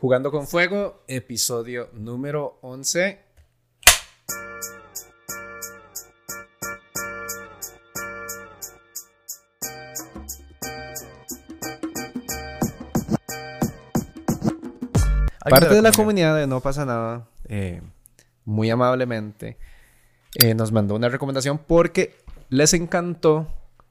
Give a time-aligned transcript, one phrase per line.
[0.00, 3.18] Jugando con Fuego, episodio número 11.
[15.50, 17.82] Parte de la comunidad de No pasa nada, eh,
[18.44, 19.58] muy amablemente,
[20.36, 22.14] eh, nos mandó una recomendación porque
[22.50, 23.48] les encantó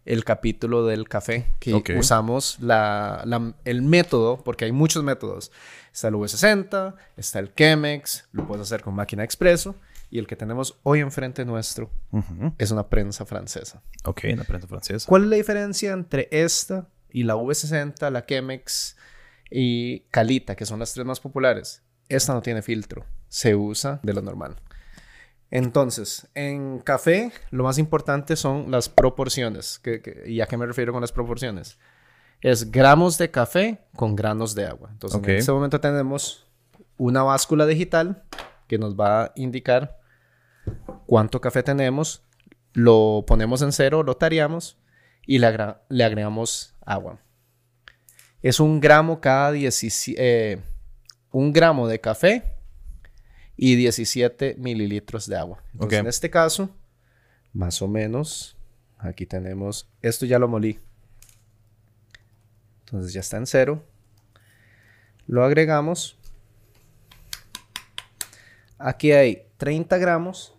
[0.08, 3.24] el capítulo del café, que usamos la,
[3.66, 5.52] el método, porque hay muchos métodos.
[5.94, 9.76] Está el V60, está el Chemex, lo puedes hacer con máquina expreso,
[10.10, 11.92] y el que tenemos hoy enfrente nuestro
[12.58, 13.82] es una prensa francesa.
[14.06, 15.06] Ok, una prensa francesa.
[15.08, 18.96] ¿Cuál es la diferencia entre esta y la V60, la Chemex
[19.52, 21.84] y Calita, que son las tres más populares?
[22.08, 24.56] Esta no tiene filtro, se usa de lo normal.
[25.50, 29.82] Entonces, en café lo más importante son las proporciones.
[30.26, 31.78] ¿Y a qué me refiero con las proporciones?
[32.42, 34.90] Es gramos de café con granos de agua.
[34.92, 36.46] Entonces, en este momento tenemos
[36.98, 38.24] una báscula digital
[38.68, 40.00] que nos va a indicar
[41.06, 42.24] cuánto café tenemos.
[42.74, 44.78] Lo ponemos en cero, lo tareamos
[45.26, 47.20] y le, agregamos agua.
[48.42, 50.16] Es un gramo cada 17...
[50.20, 50.62] Eh,
[51.32, 52.57] un gramo de café
[53.58, 55.64] y 17 mililitros de agua.
[55.74, 56.70] Entonces, en este caso,
[57.54, 58.56] más o menos,
[58.98, 60.80] aquí tenemos, esto ya lo molí.
[62.86, 63.84] Entonces ya está en cero.
[65.26, 66.18] Lo agregamos.
[68.78, 70.54] Aquí hay 30 gramos.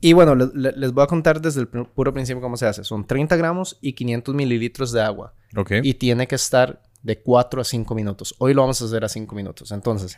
[0.00, 2.82] Y bueno, les voy a contar desde el puro principio cómo se hace.
[2.84, 5.34] Son 30 gramos y 500 mililitros de agua.
[5.82, 8.34] Y tiene que estar de 4 a 5 minutos.
[8.38, 9.70] Hoy lo vamos a hacer a 5 minutos.
[9.72, 10.16] Entonces,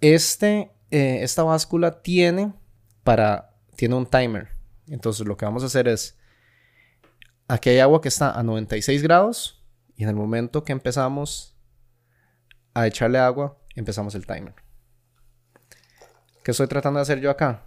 [0.00, 2.52] este eh, esta báscula tiene
[3.02, 4.48] para tiene un timer.
[4.88, 6.18] Entonces lo que vamos a hacer es
[7.48, 9.62] aquí hay agua que está a 96 grados
[9.96, 11.56] y en el momento que empezamos
[12.74, 14.54] a echarle agua, empezamos el timer.
[16.42, 17.62] ¿Qué estoy tratando de hacer yo acá?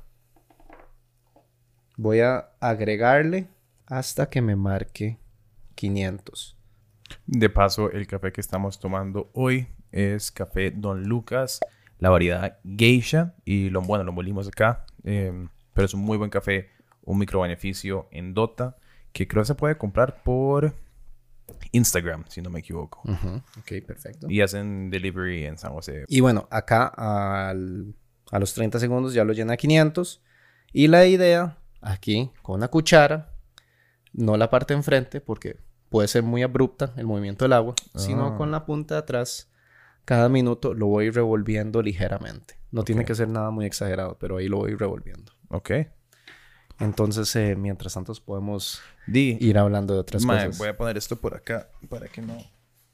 [1.95, 3.47] Voy a agregarle
[3.87, 5.17] hasta que me marque
[5.75, 6.57] 500.
[7.25, 11.59] De paso, el café que estamos tomando hoy es café Don Lucas
[11.99, 16.29] la variedad geisha y lo bueno, lo molimos acá, em, pero es un muy buen
[16.29, 16.69] café,
[17.03, 18.77] un micro beneficio en Dota
[19.11, 20.75] que creo que se puede comprar por
[21.71, 23.01] Instagram, si no me equivoco.
[23.59, 24.27] Ok, perfecto.
[24.29, 26.05] Y hacen delivery en San José.
[26.07, 30.21] Y bueno, acá a los 30 segundos ya lo llena a 500.
[30.73, 33.31] Y la idea, aquí, con una cuchara,
[34.13, 35.57] no la parte enfrente, porque
[35.89, 38.37] puede ser muy abrupta el movimiento del agua, sino ah.
[38.37, 39.49] con la punta de atrás
[40.07, 42.57] cada minuto lo voy revolviendo ligeramente.
[42.71, 45.33] No tiene que ser nada muy exagerado, pero ahí lo voy revolviendo.
[45.49, 45.71] Ok.
[46.79, 50.57] Entonces, eh, mientras tanto, podemos ir hablando de otras cosas.
[50.57, 52.37] Voy a poner esto por acá para que no.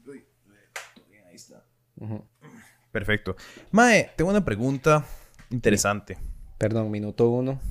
[0.08, 0.26] Uy,
[1.30, 1.64] ahí está.
[2.92, 3.36] Perfecto.
[3.70, 5.06] Mae, tengo una pregunta
[5.52, 6.18] interesante.
[6.58, 7.62] Perdón, minuto uno.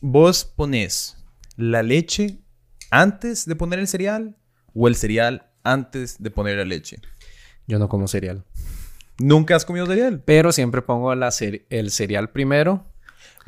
[0.00, 2.38] ¿Vos pones la leche
[2.92, 4.36] antes de poner el cereal
[4.74, 7.00] o el cereal antes de poner la leche?
[7.66, 8.44] Yo no como cereal.
[9.18, 10.22] ¿Nunca has comido cereal?
[10.24, 11.30] Pero siempre pongo la
[11.70, 12.84] el cereal primero.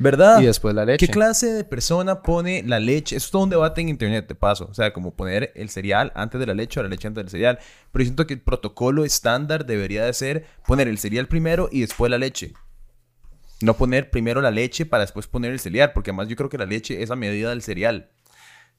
[0.01, 0.39] ¿Verdad?
[0.39, 1.05] Y después la leche.
[1.05, 3.17] ¿Qué clase de persona pone la leche?
[3.17, 4.67] Eso es todo un debate en internet, te paso.
[4.71, 7.29] O sea, como poner el cereal antes de la leche o la leche antes del
[7.29, 7.59] cereal.
[7.91, 11.81] Pero yo siento que el protocolo estándar debería de ser poner el cereal primero y
[11.81, 12.53] después la leche.
[13.61, 16.57] No poner primero la leche para después poner el cereal, porque además yo creo que
[16.57, 18.09] la leche es a medida del cereal.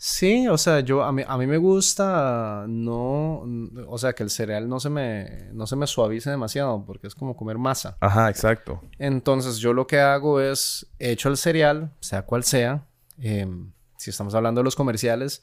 [0.03, 3.47] Sí, o sea, yo a mí, a mí me gusta no,
[3.87, 7.15] o sea, que el cereal no se me no se me suavice demasiado porque es
[7.15, 7.99] como comer masa.
[8.01, 8.83] Ajá, exacto.
[8.99, 12.87] Entonces, yo lo que hago es echo el cereal, sea cual sea,
[13.19, 15.43] em, si estamos hablando de los comerciales,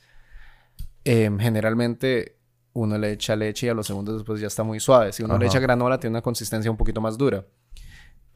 [1.04, 2.40] em, generalmente
[2.74, 5.14] uno le echa leche y a los segundos después ya está muy suave.
[5.14, 7.46] Si uno le echa granola, tiene una consistencia un poquito más dura.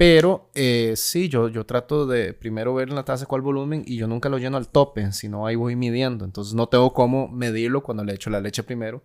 [0.01, 3.97] Pero eh, sí, yo, yo trato de primero ver en la taza cuál volumen y
[3.97, 6.25] yo nunca lo lleno al tope, sino ahí voy midiendo.
[6.25, 9.03] Entonces no tengo cómo medirlo cuando le echo la leche primero.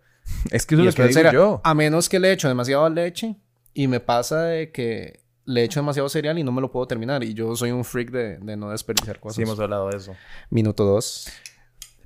[0.50, 1.60] Es que eso es lo que digo yo.
[1.64, 3.36] A menos que le echo demasiado leche
[3.74, 7.22] y me pasa de que le echo demasiado cereal y no me lo puedo terminar.
[7.22, 9.37] Y yo soy un freak de, de no desperdiciar cosas.
[9.37, 10.16] Sí, hemos hablado de eso.
[10.49, 11.28] Minuto dos.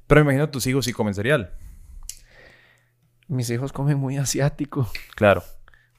[0.08, 1.52] Pero imagino tus hijos sí comen cereal.
[3.28, 4.90] Mis hijos comen muy asiático.
[5.14, 5.44] Claro.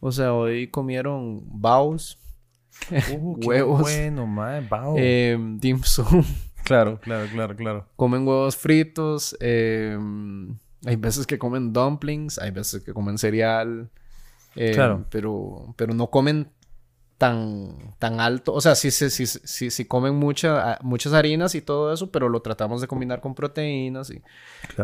[0.01, 2.20] O sea, hoy comieron baos
[3.11, 3.81] Uh, huevos.
[3.81, 6.23] bueno, madre, eh, dim sum.
[6.63, 7.87] Claro, claro, claro, claro.
[7.95, 9.35] Comen huevos fritos.
[9.39, 9.97] Eh,
[10.85, 13.89] hay veces que comen dumplings, hay veces que comen cereal.
[14.55, 15.05] Eh, claro.
[15.09, 16.51] Pero, pero no comen
[17.21, 18.51] tan, tan alto.
[18.51, 22.29] O sea, sí, sí, sí, sí, sí comen mucha, muchas harinas y todo eso, pero
[22.29, 24.23] lo tratamos de combinar con proteínas y,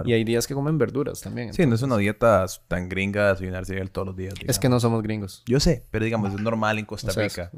[0.05, 1.51] y hay días que comen verduras también.
[1.51, 4.35] Sí, no es una dieta tan gringa desayunar cereal todos los días.
[4.45, 5.41] Es que no somos gringos.
[5.47, 7.49] Yo sé, pero digamos, es normal en Costa Rica.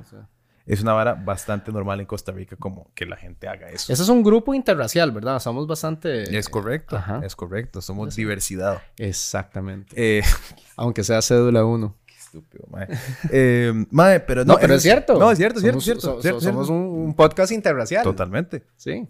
[0.65, 3.91] es, una vara bastante normal en Costa Rica como que la gente haga eso.
[3.91, 5.41] Ese es un grupo interracial, ¿verdad?
[5.41, 6.37] Somos bastante...
[6.37, 7.81] Es correcto, es correcto.
[7.81, 8.81] Somos diversidad.
[8.95, 9.93] Exactamente.
[9.97, 10.23] Eh...
[10.77, 11.98] Aunque sea cédula 1
[12.29, 12.87] estúpido, mae.
[13.31, 14.57] Eh, mae, pero no.
[14.59, 15.17] pero es, cierto.
[15.17, 18.03] No, es cierto, es cierto, cierto, somos un, podcast interracial.
[18.03, 18.63] Totalmente.
[18.77, 19.07] Sí.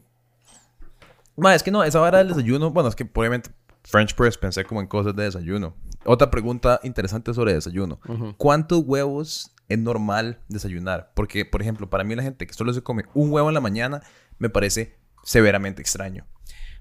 [1.35, 3.51] Mae, es que no, esa hora del desayuno, bueno, es que obviamente
[3.83, 5.75] French Press pensé como en cosas de desayuno.
[6.05, 7.99] Otra pregunta interesante sobre desayuno.
[8.37, 11.11] ¿Cuántos huevos es normal desayunar?
[11.13, 13.61] Porque, por ejemplo, para mí la gente que solo se come un huevo en la
[13.61, 14.01] mañana
[14.37, 16.25] me parece severamente extraño.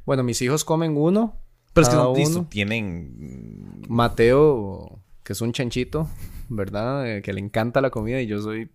[0.06, 1.36] Bueno, mis hijos comen uno.
[1.74, 3.84] Pero es que no, tienen...
[3.88, 6.08] Mateo que es un chanchito,
[6.48, 7.06] ¿verdad?
[7.06, 8.70] Eh, que le encanta la comida y yo soy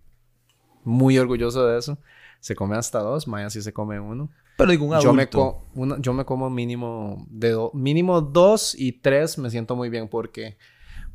[0.84, 1.98] muy orgulloso de eso.
[2.42, 4.30] Se come hasta dos, Maya sí se come uno.
[4.56, 5.64] Pero digo, un adulto.
[5.74, 10.08] Yo me, yo me como mínimo, de mínimo dos y tres me siento muy bien
[10.08, 10.60] porque...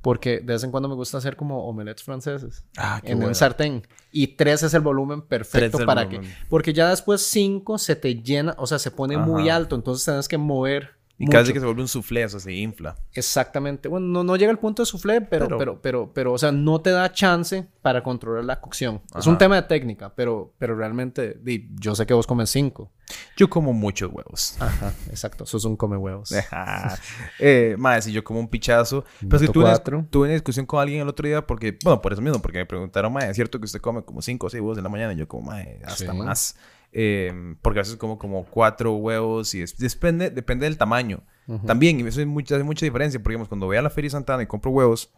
[0.03, 2.65] Porque de vez en cuando me gusta hacer como omelets franceses.
[2.77, 3.87] Ah, en un sartén.
[4.11, 6.21] Y tres es el volumen perfecto para que...
[6.49, 9.77] Porque ya después cinco se te llena, o sea, se pone muy alto.
[9.77, 12.97] Entonces tienes que mover y casi que se vuelve un soufflé, o sea, se infla.
[13.13, 13.89] Exactamente.
[13.89, 16.81] Bueno, no, no llega al punto de soufflé, pero, pero, pero, pero, o sea, no
[16.81, 19.03] te da chance para controlar la cocción.
[19.17, 21.41] Es un tema de técnica, pero, pero realmente,
[21.81, 22.93] yo sé que vos comes cinco.
[23.37, 24.57] Yo como muchos huevos.
[24.61, 25.45] Ajá, exacto.
[25.47, 26.33] Sos un come huevos.
[27.41, 29.05] eh, madre, si yo como un pichazo.
[29.21, 29.79] Pero es que tuve,
[30.11, 32.67] tuve una discusión con alguien el otro día porque, bueno, por eso mismo, porque me
[32.67, 35.15] preguntaron, madre, ¿es cierto que usted come como cinco o seis huevos en la mañana?
[35.15, 36.57] Y yo como, madre, hasta más.
[36.93, 41.23] Eh, porque a veces como como cuatro huevos y depende, depende del tamaño.
[41.67, 44.47] También, y eso mucha, hace mucha diferencia, porque cuando voy a la Feria Santana y
[44.47, 45.11] compro huevos,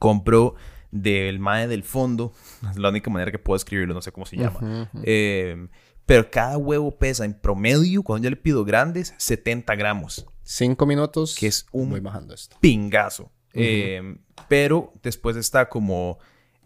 [0.00, 0.56] compro
[0.90, 2.32] del MAE del fondo,
[2.70, 4.90] es la única manera que puedo escribirlo, no sé cómo se llama.
[5.04, 5.68] Eh,
[6.04, 10.26] pero cada huevo pesa en promedio, cuando yo le pido grandes, 70 gramos.
[10.42, 11.36] Cinco minutos.
[11.38, 12.56] Que es un Voy bajando esto.
[12.60, 13.30] pingazo.
[13.52, 14.16] Eh,
[14.48, 16.18] pero después está como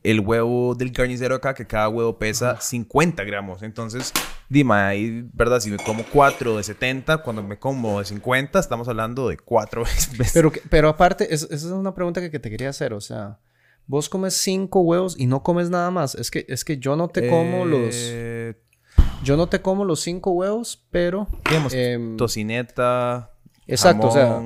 [0.02, 3.62] el huevo del carnicero acá, que cada huevo pesa 50 gramos.
[3.62, 4.12] Entonces,
[4.48, 5.60] dime, ahí, ¿verdad?
[5.60, 9.84] Si me como 4 de 70, cuando me como de 50, estamos hablando de 4
[9.84, 10.30] veces.
[10.32, 12.94] Pero, pero aparte, esa es una pregunta que, te quería hacer.
[12.94, 13.38] O sea,
[13.86, 16.14] vos comes 5 huevos y no comes nada más.
[16.14, 17.94] Es que, es que yo no te como los...
[17.94, 18.54] Eh,
[19.22, 21.26] yo no te como los 5 huevos, pero...
[21.44, 23.32] Digamos, em, tocineta,
[23.66, 24.42] Exacto, o sea,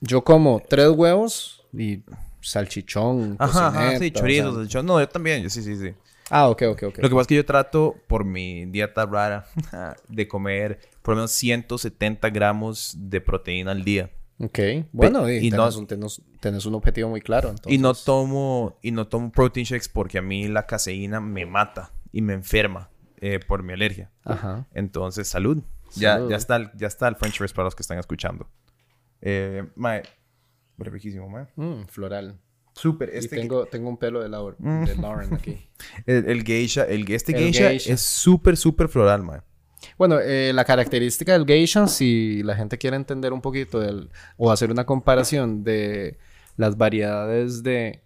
[0.00, 2.04] yo como 3 huevos y
[2.46, 4.86] salchichón, ajá, sí, chorizo, salchichón.
[4.86, 5.94] No, yo también, sí, sí, sí.
[6.30, 6.98] Ah, ok, ok, ok.
[6.98, 9.46] Lo que pasa es que yo trato, por mi dieta rara,
[10.08, 14.10] de comer por lo menos 170 gramos de proteína al día.
[14.38, 14.58] Ok.
[14.92, 15.86] Bueno, y, tenés, un,
[16.66, 17.54] un, objetivo muy claro.
[17.64, 21.92] Y no tomo y no tomo protein shakes porque a mí la caseína me mata
[22.12, 24.10] y me enferma eh, por mi alergia.
[24.24, 24.66] Ajá.
[24.74, 25.62] Entonces, salud.
[25.94, 28.48] Ya, ya, está el, ya está el French press para los que están escuchando.
[29.22, 30.02] Eh, mae,
[30.76, 31.46] Brevísimo, mae.
[31.56, 32.38] Mm, floral.
[32.72, 33.10] Súper.
[33.12, 34.84] Este tengo, tengo un pelo de, Laura, mm.
[34.84, 35.58] de Lauren aquí.
[36.06, 39.40] el, geisha, el, este geisha, es súper, súper floral, mae.
[39.98, 44.50] Bueno, eh, la característica del geisha, si la gente quiere entender un poquito del, o
[44.50, 46.18] hacer una comparación de
[46.56, 48.02] las variedades de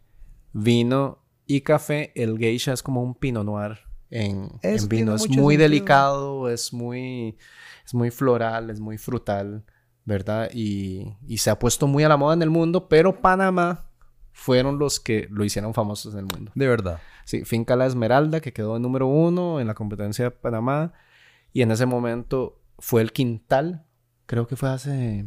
[0.52, 3.78] vino y café, el geisha es como un pinot noir
[4.10, 5.14] en, en vino.
[5.14, 7.36] Es muy delicado, es muy,
[7.84, 9.64] es muy floral, es muy frutal.
[10.04, 10.50] ¿Verdad?
[10.52, 13.86] Y, se ha puesto muy a la moda en el mundo, pero Panamá
[14.32, 16.52] fueron los que lo hicieron famosos en el mundo.
[16.54, 17.00] De verdad.
[17.24, 20.92] Sí, Finca La Esmeralda, que quedó en número uno en la competencia de Panamá.
[21.52, 23.84] Y en ese momento fue el quintal,
[24.26, 25.26] creo que fue hace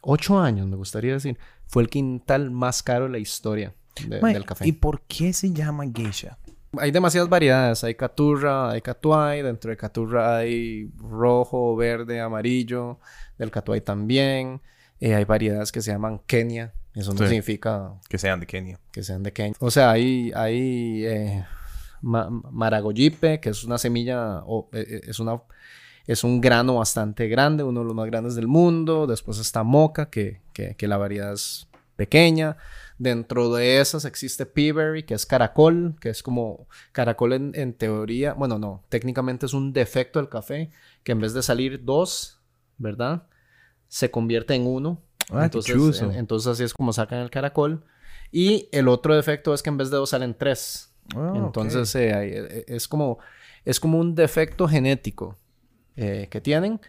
[0.00, 1.38] ocho años, me gustaría decir.
[1.66, 3.74] Fue el quintal más caro de la historia
[4.08, 4.66] del café.
[4.66, 6.38] ¿Y por qué se llama geisha?
[6.78, 7.84] Hay demasiadas variedades.
[7.84, 9.42] Hay caturra, hay catuay.
[9.42, 12.98] Dentro de caturra hay rojo, verde, amarillo.
[13.38, 14.60] Del catuay también.
[15.00, 16.72] Eh, hay variedades que se llaman Kenia.
[16.94, 17.92] Eso no significa...
[18.08, 18.80] Que sean de Kenia.
[18.90, 19.54] Que sean de Kenia.
[19.60, 20.32] O sea, hay...
[20.34, 21.44] hay eh,
[22.00, 24.42] maragoyipe, que es una semilla...
[24.72, 25.42] Eh, es una...
[26.06, 29.08] Es un grano bastante grande, uno de los más grandes del mundo.
[29.08, 32.56] Después está moca, que, que, que la variedad es pequeña.
[32.98, 38.58] Dentro de esas existe Peaberry, que es caracol, que es como caracol en, teoría, bueno,
[38.58, 40.70] no, técnicamente es un defecto del café,
[41.04, 42.40] que en vez de salir dos,
[42.78, 43.24] ¿verdad?
[43.88, 45.02] Se convierte en uno.
[45.30, 47.84] Ah, entonces, entonces así es como sacan el caracol.
[48.32, 50.92] Y el otro defecto es que en vez de dos salen tres.
[51.14, 53.18] Ah, entonces eh, eh, es, como,
[53.64, 55.36] es como un defecto genético
[55.96, 56.80] eh, que tienen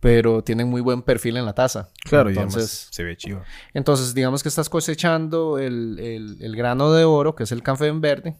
[0.00, 1.88] pero tienen muy buen perfil en la taza.
[2.04, 3.42] Claro, entonces se ve chido.
[3.74, 5.98] Entonces, digamos que estás cosechando el,
[6.40, 8.36] el, grano de oro, que es el café en verde,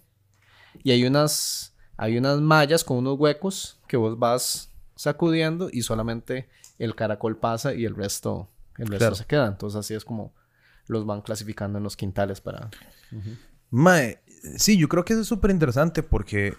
[0.85, 6.49] Y hay unas, hay unas mallas con unos huecos que vos vas sacudiendo y solamente
[6.79, 8.49] el caracol pasa y el resto,
[8.79, 9.15] el resto Claro.
[9.17, 9.47] se queda.
[9.49, 10.33] Entonces así es como
[10.87, 12.71] los van clasificando en los quintales para...
[13.71, 14.21] Mae,
[14.57, 16.55] sí, yo creo que eso es súper interesante porque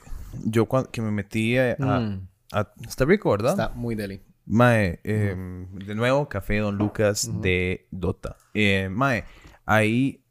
[0.45, 3.51] yo cuando que me metí a, a- Mm, a- Está rico, ¿verdad?
[3.51, 4.21] está muy deli.
[4.51, 5.35] Mae, eh,
[5.71, 8.35] de nuevo, Café Don Lucas de Dota.
[8.55, 9.23] Eh, mae,
[9.63, 10.23] ahí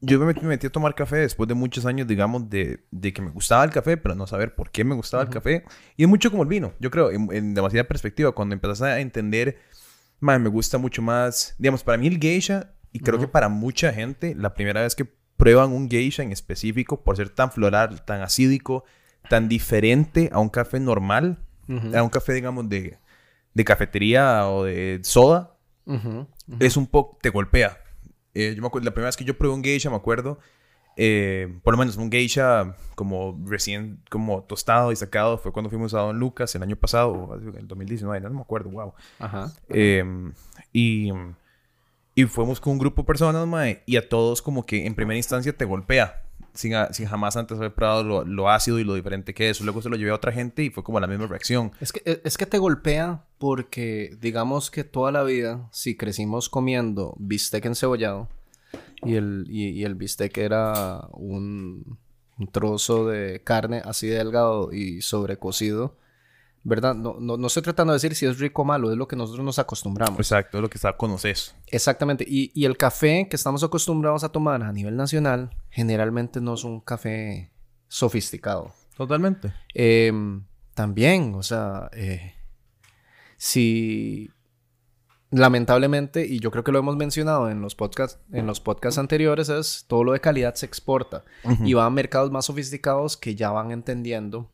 [0.00, 3.12] yo me metí, me metí a tomar café después de muchos años, digamos, de, de
[3.12, 5.64] que me gustaba el café, pero no saber por qué me gustaba el café.
[5.96, 8.30] Y es mucho como el vino, yo creo, en, en demasiada perspectiva.
[8.30, 9.58] Cuando empezás a entender,
[10.20, 13.92] mae, me gusta mucho más, digamos, para mí el geisha, y creo que para mucha
[13.92, 18.22] gente, la primera vez que prueban un geisha en específico, por ser tan floral, tan
[18.22, 18.84] acídico,
[19.28, 21.38] tan diferente a un café normal,
[21.68, 21.96] Ujú.
[21.96, 22.98] a un café, digamos, de,
[23.54, 25.54] de cafetería o de soda,
[25.86, 26.56] Ujú, ujú.
[26.60, 27.78] es un poco, te golpea.
[28.34, 30.38] Eh, yo me acuerdo, la primera vez que yo probé un geisha, me acuerdo,
[30.96, 35.94] eh, por lo menos un geisha como recién, como tostado y sacado, fue cuando fuimos
[35.94, 38.92] a Don Lucas el año pasado, en el 2019, no me acuerdo, wow.
[39.18, 39.52] Ajá.
[39.68, 40.04] Eh,
[40.72, 41.10] y,
[42.14, 45.16] y fuimos con un grupo de personas, mae, y a todos como que en primera
[45.16, 46.22] instancia te golpea,
[46.54, 46.72] sin,
[47.06, 49.60] jamás antes haber probado lo, ácido y lo diferente que es.
[49.60, 51.72] Luego se lo llevé a otra gente y fue como la misma reacción.
[51.80, 57.14] Es que, es que te golpea porque, digamos que toda la vida, si crecimos comiendo
[57.18, 58.28] bistec encebollado
[59.02, 61.98] y el, y el bistec era un,
[62.40, 65.96] un trozo de carne así delgado y sobrecocido,
[66.62, 66.94] ¿verdad?
[66.94, 69.16] No, no, no estoy tratando de decir si es rico o malo, es lo que
[69.16, 70.18] nosotros nos acostumbramos.
[70.18, 71.54] Exacto, es lo que conoces.
[71.66, 72.24] Exactamente.
[72.26, 76.64] Y, y el café que estamos acostumbrados a tomar a nivel nacional, generalmente no es
[76.64, 77.52] un café
[77.88, 78.72] sofisticado.
[78.96, 79.52] Totalmente.
[79.74, 82.34] Em, también, o sea, eh,
[83.36, 84.30] si
[85.30, 89.48] lamentablemente, y yo creo que lo hemos mencionado en los podcasts, en los podcasts anteriores,
[89.48, 91.24] es todo lo de calidad se exporta
[91.64, 94.50] y va a mercados más sofisticados que ya van entendiendo,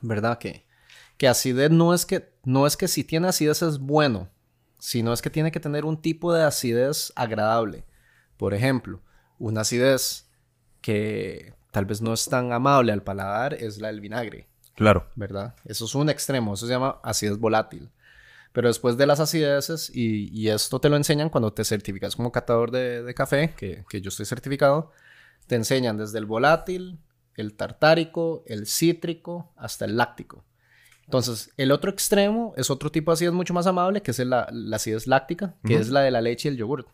[0.00, 0.38] ¿verdad?
[0.38, 0.64] Que,
[1.16, 4.28] que acidez no es que, no es que si tiene acidez es bueno,
[4.78, 7.84] sino es que tiene que tener un tipo de acidez agradable.
[8.36, 9.00] Por ejemplo,
[9.38, 10.28] una acidez
[10.80, 14.48] que tal vez no es tan amable al paladar es la del vinagre.
[14.74, 15.08] Claro.
[15.14, 15.54] ¿verdad?
[15.64, 17.90] Eso es un extremo, eso se llama acidez volátil.
[18.52, 22.32] Pero después de las acideces, y, y esto te lo enseñan cuando te certificas como
[22.32, 24.92] catador de, de café, que, que yo estoy certificado,
[25.46, 26.98] te enseñan desde el volátil,
[27.34, 30.44] el tartárico, el cítrico, hasta el láctico.
[31.06, 34.48] Entonces, el otro extremo es otro tipo de acidez mucho más amable, que es la,
[34.52, 36.86] la acidez láctica, que es la de la leche y el yogur.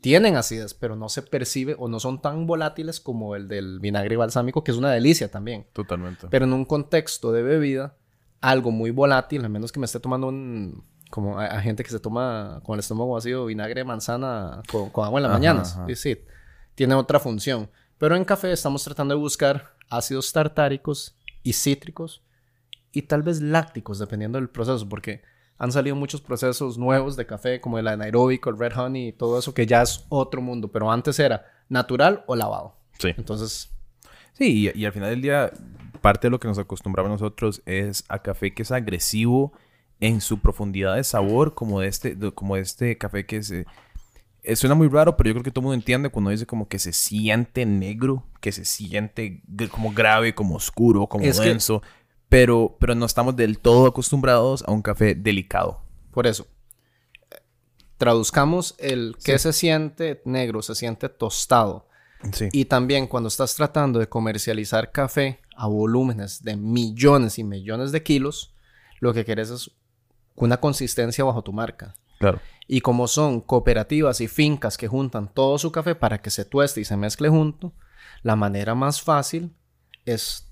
[0.00, 4.16] Tienen acidez, pero no se percibe o no son tan volátiles como el del vinagre
[4.16, 5.66] balsámico, que es una delicia también.
[5.72, 6.28] Totalmente.
[6.30, 7.96] Pero en un contexto de bebida,
[8.40, 10.84] algo muy volátil, a menos que me esté tomando un...
[11.10, 14.90] Como a, a gente que se toma con el estómago vacío vinagre de manzana con,
[14.90, 15.72] con agua en las Ajá, mañanas.
[15.72, 15.86] ajá.
[15.88, 16.18] Sí, sí,
[16.74, 17.70] tiene otra función.
[17.96, 22.22] Pero en café estamos tratando de buscar ácidos tartáricos y cítricos
[22.92, 25.22] y tal vez lácticos, dependiendo del proceso, porque
[25.58, 29.38] han salido muchos procesos nuevos de café, como el anaeróbico, el red honey y todo
[29.38, 30.68] eso, que ya es otro mundo.
[30.68, 32.74] Pero antes era natural o lavado.
[32.98, 33.08] Sí.
[33.16, 33.70] Entonces,
[34.34, 35.50] Sí, y, y al final del día,
[36.00, 39.52] parte de lo que nos acostumbramos nosotros es a café que es agresivo
[39.98, 43.66] en su profundidad de sabor, como de este, de- como este café que se...
[44.44, 46.68] eh, suena muy raro, pero yo creo que todo el mundo entiende cuando dice como
[46.68, 49.42] que se siente negro, que se siente
[49.72, 51.82] como grave, como oscuro, como Es que- denso,
[52.28, 55.80] pero, pero no estamos del todo acostumbrados a un café delicado.
[56.12, 56.46] Por eso,
[57.96, 61.86] traduzcamos el que se siente negro, se siente tostado.
[62.32, 62.48] Sí.
[62.52, 68.02] Y también cuando estás tratando de comercializar café a volúmenes de millones y millones de
[68.02, 68.54] kilos,
[69.00, 69.70] lo que quieres es
[70.34, 71.94] una consistencia bajo tu marca.
[72.18, 72.40] Claro.
[72.66, 76.80] Y como son cooperativas y fincas que juntan todo su café para que se tueste
[76.80, 77.72] y se mezcle junto,
[78.22, 79.54] la manera más fácil
[80.04, 80.47] es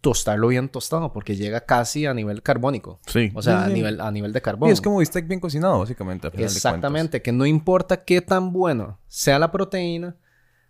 [0.00, 3.00] tostarlo bien tostado porque llega casi a nivel carbónico.
[3.06, 3.30] Sí.
[3.34, 4.68] O sea, Sí, a nivel, a nivel de carbón.
[4.68, 6.26] Y es como bistec bien cocinado, básicamente.
[6.26, 10.16] al final de Exactamente, que no importa qué tan bueno sea la proteína,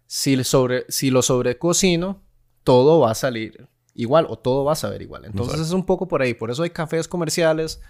[0.06, 2.22] si, sobre, si lo sobrecocino,
[2.64, 5.24] todo va a salir igual o todo va a saber igual.
[5.24, 5.68] Entonces Exacto.
[5.68, 6.34] es un poco por ahí.
[6.34, 7.80] Por eso hay cafés comerciales,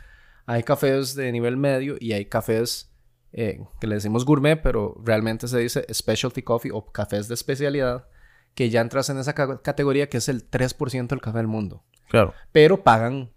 [0.46, 2.90] hay cafés de nivel medio y hay cafés
[3.32, 8.06] eh, que le decimos gourmet, pero realmente se dice specialty coffee o cafés de especialidad,
[8.54, 11.82] que ya entras en esa ca- categoría que es el 3% del café del mundo.
[12.08, 12.34] Claro.
[12.52, 13.30] Pero pagan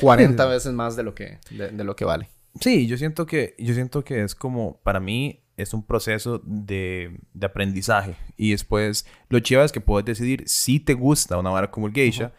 [0.00, 2.28] 40 veces más de lo que, de- de lo que vale.
[2.60, 7.16] Sí, yo siento que, yo siento que es como, para mí, es un proceso de,
[7.32, 8.16] de aprendizaje.
[8.36, 11.92] Y después, lo chiva es que puedes decidir si te gusta una vara como el
[11.92, 12.32] geisha,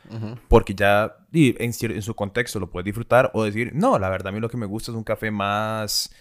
[0.50, 4.30] porque ya y en, en su contexto lo puedes disfrutar, o decir, no, la verdad,
[4.30, 6.14] a mí lo que me gusta es un café más,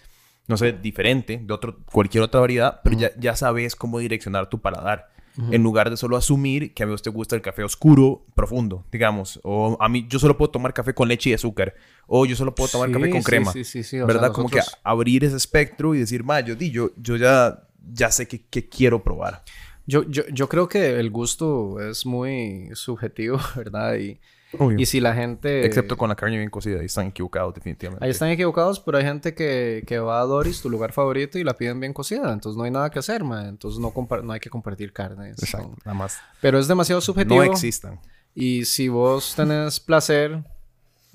[0.47, 4.61] no sé, diferente, de otro, cualquier otra variedad, pero ya, ya sabes cómo direccionar tu
[4.61, 5.09] paladar.
[5.37, 9.41] En lugar de solo asumir que a a usted gusta el café oscuro, profundo, digamos.
[9.43, 11.75] O a mí, yo solo puedo tomar café con leche y azúcar.
[12.07, 13.53] O yo solo puedo tomar café con Sí, crema.
[13.53, 13.99] Sí, sí, sí.
[14.01, 14.23] o ¿Verdad?
[14.29, 18.11] sea, Como que nosotros- abrir ese espectro y decir, ma, yo, yo, yo ya, ya
[18.11, 19.43] sé que, que quiero probar.
[19.87, 23.97] Yo, yo, yo creo que el gusto es muy subjetivo, ¿verdad?
[23.97, 24.21] Y,
[24.59, 24.79] Obvio.
[24.79, 25.65] y si la gente...
[25.67, 26.81] Excepto con la carne bien cocida.
[26.81, 28.05] Ahí están equivocados, definitivamente.
[28.05, 31.45] Ahí están equivocados, pero hay gente que, que va a Doris, tu lugar favorito, y
[31.45, 32.33] la piden bien cocida.
[32.33, 33.47] Entonces no hay nada que hacer, man.
[33.47, 33.93] Entonces no,
[34.23, 35.39] no hay que compartir carnes.
[35.43, 35.69] Exacto.
[35.69, 36.19] Son- Nada más.
[36.41, 37.37] Pero es demasiado subjetivo.
[37.37, 38.01] No existan.
[38.35, 40.45] Y si vos tenés placer,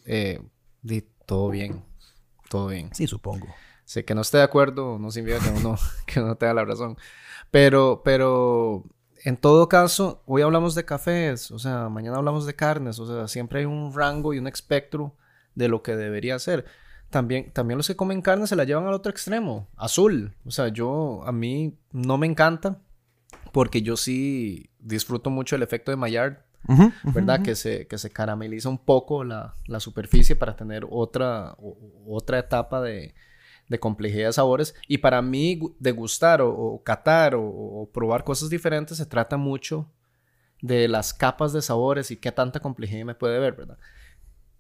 [0.05, 0.41] eh,
[0.81, 1.84] di todo bien.
[2.50, 2.89] Todo bien.
[2.93, 3.48] Sí, supongo.
[3.86, 6.98] Sé que no esté de acuerdo, no significa que uno, que uno tenga la razón.
[7.51, 8.84] Pero, pero,
[9.24, 13.28] en todo caso, hoy hablamos de cafés, o sea, mañana hablamos de carnes, o sea,
[13.28, 15.14] siempre hay un rango y un espectro
[15.56, 16.66] de lo que debería ser.
[17.10, 20.36] También, también los que comen carne se la llevan al otro extremo, azul.
[20.46, 22.80] O sea, yo, a mí no me encanta
[23.52, 26.38] porque yo sí disfruto mucho el efecto de Maillard,
[27.16, 27.42] ¿verdad?
[27.42, 32.38] Que se, que se carameliza un poco la, la superficie para tener otra, o- otra
[32.38, 33.16] etapa de,
[33.70, 34.76] de complejidad de sabores.
[34.88, 39.90] Y para mí, gu- degustar o, o catar o, probar cosas diferentes se trata mucho
[40.62, 43.78] de las capas de sabores y qué tanta complejidad me puede ver, ¿verdad?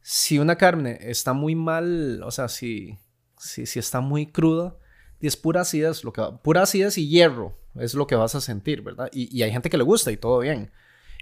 [0.01, 2.97] Si una carne está muy mal, o sea, si,
[3.37, 4.77] si, si está muy cruda,
[5.19, 8.35] y es pura acidez, lo que va- pura acidez y hierro es lo que vas
[8.35, 9.09] a sentir, ¿verdad?
[9.11, 10.71] Y, y hay gente que le gusta y todo bien.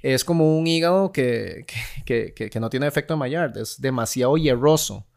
[0.03, 3.81] Es como un hígado que, que, que- que- que no tiene efecto de Maillard, es
[3.81, 5.07] demasiado hierroso.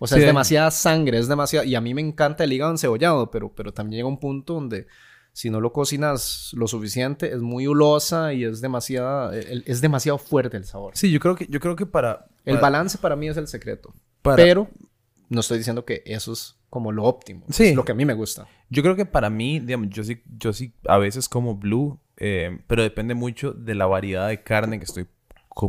[0.00, 0.22] O sea, Sí.
[0.22, 1.64] es demasiada sangre, es demasiado...
[1.66, 4.86] Y a mí me encanta el hígado encebollado, pero, pero también llega un punto donde
[5.32, 10.56] si no lo cocinas lo suficiente, es muy hulosa y es demasiado, es demasiado fuerte
[10.56, 10.96] el sabor.
[10.96, 12.26] Sí, yo creo que, yo creo que para...
[12.44, 13.94] El para- balance para mí es el secreto.
[14.22, 14.68] para- Pero
[15.28, 17.44] no estoy diciendo que eso es como lo óptimo.
[17.50, 17.66] Sí.
[17.68, 18.46] Es lo que a mí me gusta.
[18.68, 22.58] Yo creo que para mí, digamos, yo sí, yo sí a veces como blue, eh,
[22.66, 25.06] pero depende mucho de la variedad de carne que estoy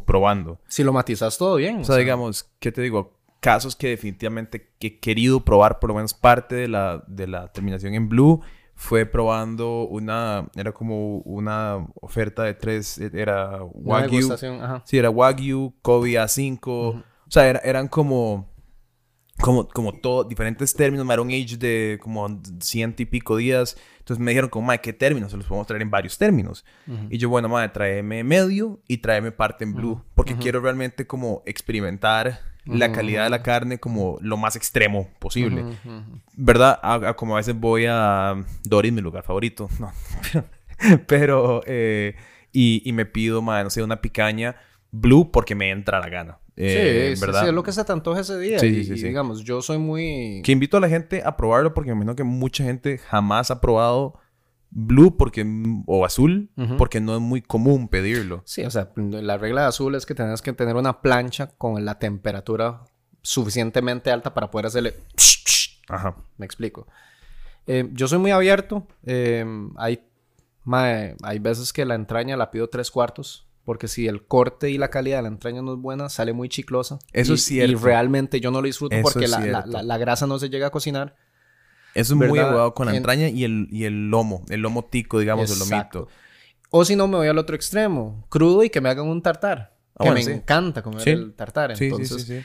[0.06, 0.60] probando.
[0.68, 1.80] Si lo matizas todo bien.
[1.80, 3.19] O sea, digamos, ¿qué te digo?
[3.40, 7.94] Casos que definitivamente he querido probar, por lo menos parte de la, de la terminación
[7.94, 8.42] en blue,
[8.76, 14.18] fue probando una, era como una oferta de tres, era Wagyu.
[14.62, 14.84] ajá.
[14.86, 16.62] Sí, era Wagyu, Kobe A5.
[16.68, 18.50] O sea, era- eran como,
[19.42, 21.06] como, como todo, diferentes términos.
[21.06, 23.78] Maron Age de como ciento y pico días.
[24.00, 25.32] Entonces me dijeron, como, madre, ¿qué términos?
[25.32, 26.66] Se los podemos traer en varios términos.
[27.10, 30.04] Y yo, bueno, madre, tráeme medio y tráeme parte en blue.
[30.16, 32.40] Porque quiero realmente como experimentar
[32.78, 35.64] la calidad de la carne como lo más extremo posible.
[35.64, 36.20] Ujú, ujú.
[36.36, 36.80] ¿Verdad?
[36.82, 39.70] A- a- como a veces voy a Doris, mi lugar favorito.
[39.80, 39.92] No,
[41.08, 41.62] pero...
[41.66, 42.16] eh,
[42.52, 44.56] y, y me pido, madre, no sé, una picaña
[44.92, 46.40] blue porque me entra la gana.
[46.56, 47.42] Eh, sí, sí, ¿verdad?
[47.44, 48.60] sí, es lo que se te antoja ese día.
[48.60, 49.08] Sí, y, sí, sí, sí.
[49.08, 50.42] digamos, yo soy muy...
[50.44, 53.62] Que invito a la gente a probarlo porque me imagino que mucha gente jamás ha
[53.62, 54.16] probado
[54.72, 55.46] blue porque,
[55.88, 56.78] o azul Ujú.
[56.78, 58.42] porque no es muy común pedirlo.
[58.46, 61.84] Sí, o sea, la regla de azul es que tienes que tener una plancha con
[61.86, 62.84] la temperatura
[63.22, 64.94] suficientemente alta para poder hacerle...
[65.90, 66.16] Ajá.
[66.38, 66.88] Me explico.
[67.68, 68.88] Eh, yo soy muy abierto.
[69.06, 69.46] eh,
[69.78, 70.02] hay,
[70.64, 73.46] mae, hay veces que la entraña la pido tres cuartos.
[73.66, 76.50] Porque si el corte y la calidad de la entraña no es buena, sale muy
[76.50, 76.98] chiclosa.
[77.14, 77.72] Eso Y- es cierto.
[77.72, 80.50] Y realmente yo no lo disfruto Eso porque la, la- la- la grasa no se
[80.50, 81.16] llega a cocinar.
[81.96, 82.50] Eso es muy ¿Verdad?
[82.50, 84.44] abogado con la En- entraña y el, y el lomo.
[84.50, 86.00] El lomo tico, digamos, el Exacto.
[86.00, 86.14] lomito.
[86.72, 88.26] O si no, me voy al otro extremo.
[88.30, 89.76] Crudo y que me hagan un tartar.
[89.96, 90.32] Ah, que bueno, me sí.
[90.32, 91.10] encanta comer Sí.
[91.10, 91.72] el tartar.
[91.78, 92.42] Entonces, sí.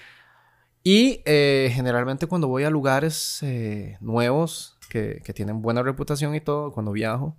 [0.83, 6.41] Y eh, generalmente cuando voy a lugares eh, nuevos que, que tienen buena reputación y
[6.41, 7.37] todo, cuando viajo,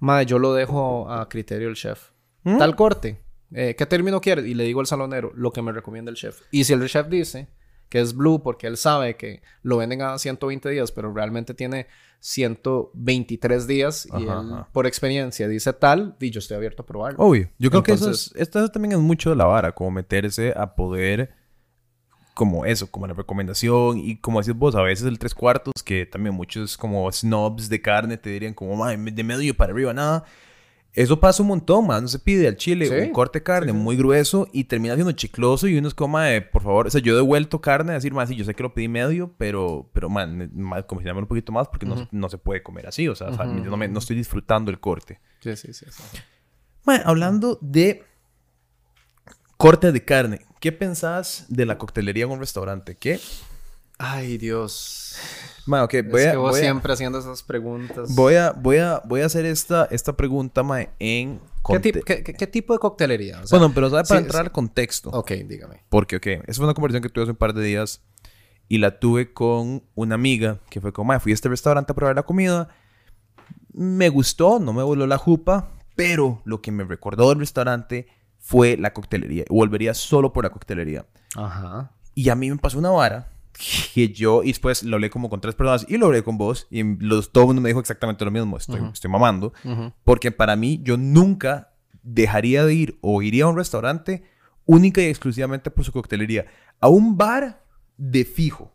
[0.00, 2.10] madre, yo lo dejo a criterio del chef.
[2.44, 2.58] ¿Mm?
[2.58, 3.22] Tal corte.
[3.52, 4.44] eh, ¿Qué término quieres?
[4.46, 6.40] Y le digo al salonero lo que me recomienda el chef.
[6.50, 7.48] Y si el chef dice
[7.88, 11.86] que es blue porque él sabe que lo venden a 120 días, pero realmente tiene
[12.20, 14.68] 123 días y Ajá, él ajá.
[14.72, 17.18] por experiencia dice tal, y yo estoy abierto a probarlo.
[17.18, 17.50] Obvio.
[17.58, 20.74] Yo creo que eso, es, esto también es mucho de la vara, como meterse a
[20.74, 21.32] poder,
[22.34, 26.06] como eso, como la recomendación y como decís vos, a veces el tres cuartos, que
[26.06, 30.24] también muchos como snobs de carne te dirían como, "Mae, de medio para arriba, nada.
[31.00, 32.02] Eso pasa un montón, man.
[32.02, 33.84] No se pide al chile Sí, un corte de carne sí, sí.
[33.84, 37.00] muy grueso y termina siendo chicloso y uno es como, "Mae, por favor, o sea,
[37.00, 39.88] yo he devuelto carne a decir, más sí, yo sé que lo pedí medio, pero,
[39.92, 43.06] pero, man, ma- cocinármelo un poquito más porque no, se- no se puede comer así,
[43.06, 45.20] o sea, o sea, Ujú, no, me- no estoy disfrutando el corte.
[45.40, 45.86] Sí, sí, sí.
[46.84, 48.02] Mae, hablando de
[49.56, 52.96] corte de carne, ¿qué pensás de la coctelería en un restaurante?
[52.96, 53.20] ¿Qué?
[53.98, 55.16] Ay, Dios.
[55.66, 58.14] Mae, ok, voy es a, que vos voy a- siempre haciendo esas preguntas.
[58.14, 62.04] voy a, voy a, voy a hacer esta, esta pregunta, mae, en ¿Qué, conte- tip-
[62.04, 63.40] qué- qué- qué tipo de coctelería?
[63.42, 64.08] O sea, Bueno, pero ¿sabes?
[64.08, 64.46] Para sí, entrar sí.
[64.46, 65.10] al contexto.
[65.10, 65.82] Ok, dígame.
[65.88, 68.00] Porque, ok, esa fue una conversación que tuve hace un par de días
[68.68, 71.94] y la tuve con una amiga que fue como, "Mae, fui a este restaurante a
[71.96, 72.68] probar la comida.
[73.72, 78.06] Me gustó, no me voló la jupa, Pero lo que me recordó del restaurante
[78.38, 79.44] fue la coctelería.
[79.50, 81.04] Volvería solo por la coctelería.
[81.34, 81.90] Ajá.
[82.14, 83.28] Y a mí me pasó una vara
[83.94, 86.66] que yo, y después lo hablé como con tres personas y lo hablé con vos,
[86.70, 88.56] y los, todo el mundo me dijo exactamente lo mismo.
[88.56, 89.52] Estoy, estoy mamando.
[89.64, 89.92] Ujú.
[90.04, 94.22] Porque para mí, yo nunca dejaría de ir o iría a un restaurante
[94.64, 96.46] única y exclusivamente por su coctelería.
[96.80, 97.64] A un bar
[97.96, 98.74] de fijo.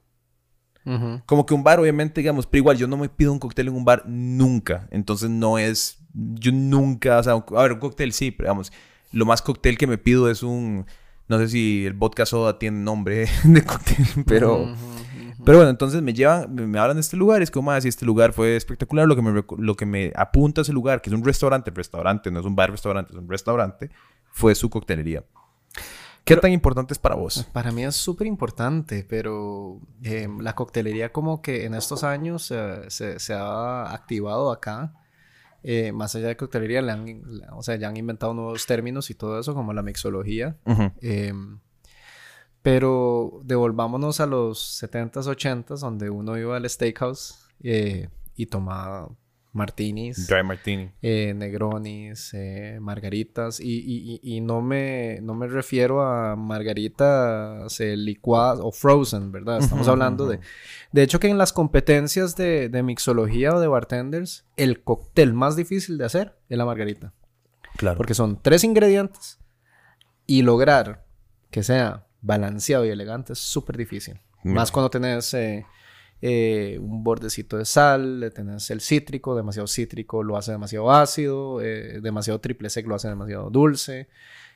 [0.86, 1.22] Ujú.
[1.26, 3.76] Como que un bar, obviamente, digamos, pero igual yo no me pido un cóctel en
[3.76, 4.88] un bar nunca.
[4.92, 6.00] Entonces no es.
[6.14, 7.20] Yo nunca.
[7.20, 8.74] O sea, un- a ver, un cóctel sí, pero digamos,
[9.14, 10.86] lo más cóctel que me pido es un.
[11.28, 14.74] No sé si el vodka soda tiene nombre de cóctel, pero.
[15.46, 18.06] Pero bueno, entonces me llevan, me, hablan de este lugar es como, ah, sí, este
[18.06, 19.08] lugar fue espectacular.
[19.08, 22.32] Lo que, me, lo que me apunta a ese lugar, que es un restaurante, restaurante,
[22.32, 23.90] no es un bar, restaurante, es un restaurante,
[24.32, 25.26] fue su coctelería.
[26.24, 27.46] ¿Qué tan importante es para vos?
[27.52, 32.86] Para mí es súper importante, pero eh, la coctelería como que en estos años eh,
[32.88, 34.94] se, se ha activado acá.
[35.64, 39.10] Eh, más allá de coctelería, le han, le- o sea, ya han inventado nuevos términos
[39.10, 40.58] y todo eso, como la mixología.
[40.66, 40.92] Ujú.
[41.02, 41.60] Em,
[42.62, 49.10] pero devolvámonos a los 70s, 80s, donde uno iba al steakhouse eh, y tomaba
[49.54, 50.90] martinis, Dry Martini.
[51.02, 53.60] eh, negronis, eh, margaritas.
[53.60, 59.60] Y, y- y- no, me, no me refiero a margaritas eh, licuadas o frozen, ¿verdad?
[59.60, 60.40] Estamos hablando de...
[60.92, 65.56] De hecho, que en las competencias de, de mixología o de bartenders, el cóctel más
[65.56, 67.14] difícil de hacer es la margarita.
[67.78, 67.98] Claro.
[67.98, 69.40] Porque son tres ingredientes
[70.28, 71.06] y lograr
[71.52, 74.20] que sea balanceado y elegante es súper difícil.
[74.44, 74.56] Mira.
[74.62, 75.34] Más cuando tenés
[76.26, 81.62] eh, un bordecito de sal, eh, tenés el cítrico, demasiado cítrico lo hace demasiado ácido,
[81.62, 84.08] eh, demasiado triple sec lo hace demasiado dulce.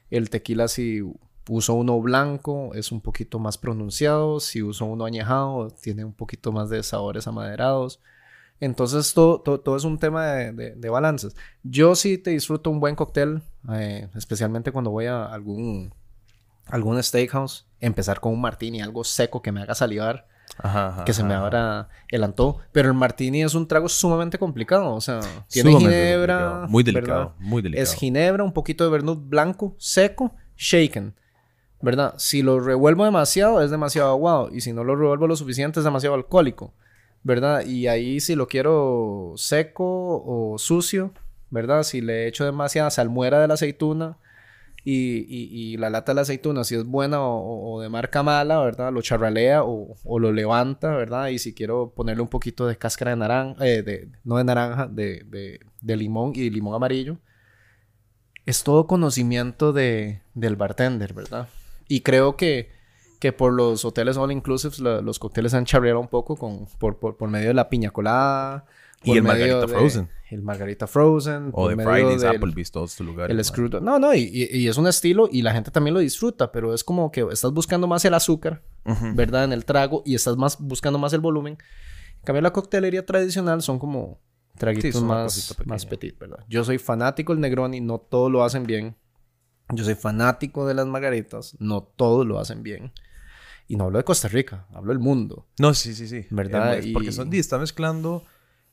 [0.10, 1.02] El tequila si
[1.50, 6.52] uso uno blanco es un poquito más pronunciado, si uso uno añejado tiene un poquito
[6.54, 8.00] más de sabores amaderados.
[8.60, 11.36] Entonces todo, todo, es un tema de, de- de balances.
[11.64, 13.42] Yo sí te disfruto un buen cóctel,
[13.74, 15.94] eh, especialmente cuando voy a algún,
[16.66, 21.14] algún steakhouse, empezar con un martini, algo seco que me haga salivar, Ajá, ajá, que
[21.14, 22.60] se me abra el antojo.
[22.72, 26.68] Pero el martini es un trago sumamente complicado, o sea, tiene ginebra, complicado.
[26.68, 27.20] Muy delicado.
[27.20, 27.36] ¿verdad?
[27.40, 27.84] Muy delicado.
[27.84, 31.14] Es ginebra, un poquito de vermouth blanco, seco, shaken.
[31.80, 32.16] ¿Verdad?
[32.18, 34.50] Si lo revuelvo demasiado, es demasiado aguado.
[34.52, 36.74] Y si no lo revuelvo lo suficiente, es demasiado alcohólico.
[37.22, 37.66] ¿Verdad?
[37.66, 41.12] Y ahí si lo quiero seco o sucio,
[41.50, 41.84] ¿verdad?
[41.84, 44.18] Si le echo demasiada salmuera de la aceituna
[44.90, 48.94] y, la lata de la aceituna, si es buena o, de marca mala, ¿verdad?
[48.94, 51.28] Lo charralea o, lo levanta, ¿verdad?
[51.28, 54.88] Y si quiero ponerle un poquito de cáscara de naranja, eh, de, no de naranja,
[54.88, 57.18] de, de- limón y limón amarillo,
[58.46, 61.50] es todo conocimiento de, del bartender, ¿verdad?
[61.90, 62.70] Y creo que,
[63.20, 66.98] que por los hoteles all inclusive la- los cócteles han charreado un poco con, por,
[66.98, 68.66] por, por medio de la piña colada.
[69.04, 70.10] Y el Margarita Frozen.
[70.30, 71.52] El Margarita Frozen.
[71.54, 73.30] O de Fridays, del- Applebee's, todos estos lugares.
[73.32, 73.44] el man.
[73.46, 73.70] screw.
[73.82, 76.84] No, no, y, y- es un estilo y la gente también lo disfruta, pero es
[76.84, 79.14] como que estás buscando más el azúcar, Ujú.
[79.16, 79.46] ¿verdad?
[79.46, 81.58] En el trago y estás más buscando más el volumen.
[82.18, 84.20] En cambio, la coctelería tradicional son como
[84.58, 86.44] traguitos Sí, más, más petit, ¿verdad?
[86.50, 88.96] Yo soy fanático del Negroni, no todos lo hacen bien.
[89.70, 92.92] Yo soy fanático de las margaritas, no todos lo hacen bien.
[93.68, 95.46] Y no hablo de Costa Rica, hablo del mundo.
[95.60, 96.26] No, sí, sí, sí.
[96.32, 96.80] ¿Verdad?
[96.80, 98.24] Eh, Porque Y- son, está mezclando,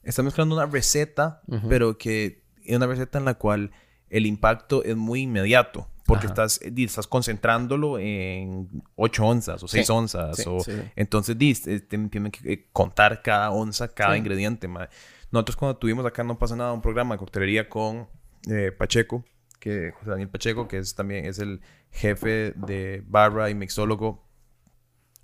[0.05, 3.71] está mezclando una receta, pero que es una receta en la cual
[4.11, 5.89] el impacto es muy inmediato.
[6.07, 6.45] Porque Ajá.
[6.45, 10.37] estás, estás concentrándolo en 8 onzas o 6 Sí, onzas.
[10.37, 10.73] sí, o, sí.
[10.97, 14.69] Entonces, di, eh, te- tienen que eh, contar cada onza, cada ingrediente.
[14.69, 14.87] ma.
[15.33, 18.07] Nosotros cuando tuvimos acá No pasa nada un programa de coctelería con
[18.51, 19.25] eh, Pacheco,
[19.59, 24.29] que José Daniel Pacheco, que es también es el jefe de barra y mixólogo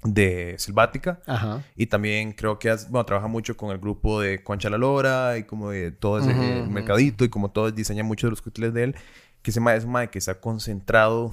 [0.02, 1.20] de Selvática.
[1.26, 1.62] Ajá.
[1.76, 5.36] Y también creo que hace- bueno, trabaja mucho con el grupo de Concha La Lora
[5.38, 6.70] y como de todo ese Ujú, eh, ujú.
[6.70, 8.96] mercadito y como todo diseña muchos de los cócteles de él.
[9.42, 11.30] Que mae es mae que se ha concentrado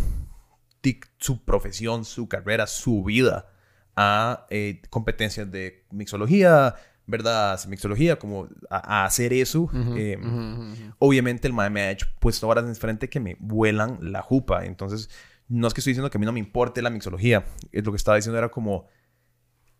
[0.81, 3.47] tic- su profesión, su carrera, su vida
[3.95, 6.75] a eh, competencias de mixología,
[7.05, 7.59] ¿verdad?
[7.67, 9.69] Mixología, como a, a hacer eso.
[9.95, 10.73] Eh, ujú.
[10.99, 14.65] obviamente el mae me ha hecho puesto horas en frente que me vuelan la jupa.
[14.65, 15.09] Entonces,
[15.47, 17.45] no es que estoy diciendo que a mí no me importe la mixología.
[17.71, 18.85] Lo que estaba diciendo era como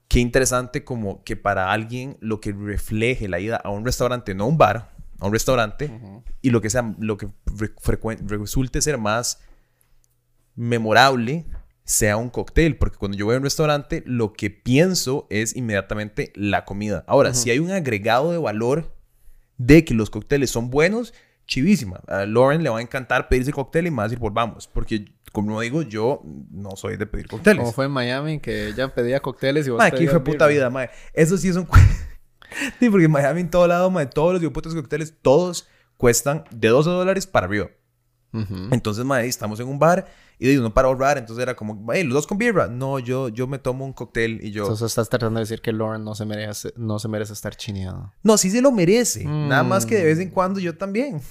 [0.08, 4.46] qué interesante como que para alguien lo que refleje la ida a un restaurante, no
[4.46, 5.92] a un bar, a un restaurante,
[6.42, 7.30] y lo que sea, lo que
[8.26, 9.42] resulte ser más
[10.56, 11.46] memorable
[11.84, 16.32] sea un cóctel, porque cuando yo voy a un restaurante, lo que pienso es inmediatamente
[16.36, 17.04] la comida.
[17.08, 18.94] Ahora, si hay un agregado de valor
[19.58, 21.14] de que los cócteles son buenos,
[21.46, 22.02] chivísima.
[22.08, 25.06] A Lauren le va a encantar pedirse cóctel y más decir, volvamos, porque
[25.46, 27.60] como digo, yo no soy de pedir cócteles.
[27.60, 30.90] Como fue en Miami que ella pedía cócteles y vos de pedías puta vida, mae.
[31.14, 31.68] Eso sí es un...
[32.80, 36.70] sí, porque en Miami en todo lado, mae, todos los putos cócteles, todos cuestan de
[36.70, 37.70] 12 dólares para arriba.
[38.34, 38.70] Ujú.
[38.72, 40.08] Entonces, mae, estamos en un bar
[40.40, 42.68] y de uno para ahorrar, entonces era como, hey, los dos con birra.
[42.68, 44.64] No, yo, yo me tomo un cóctel y yo...
[44.64, 48.12] Entonces estás tratando de decir que Lauren no se merece, no se merece estar chineado.
[48.24, 49.24] No, sí se lo merece.
[49.24, 50.32] Nada más que de vez en Mm.
[50.32, 51.22] cuando yo también.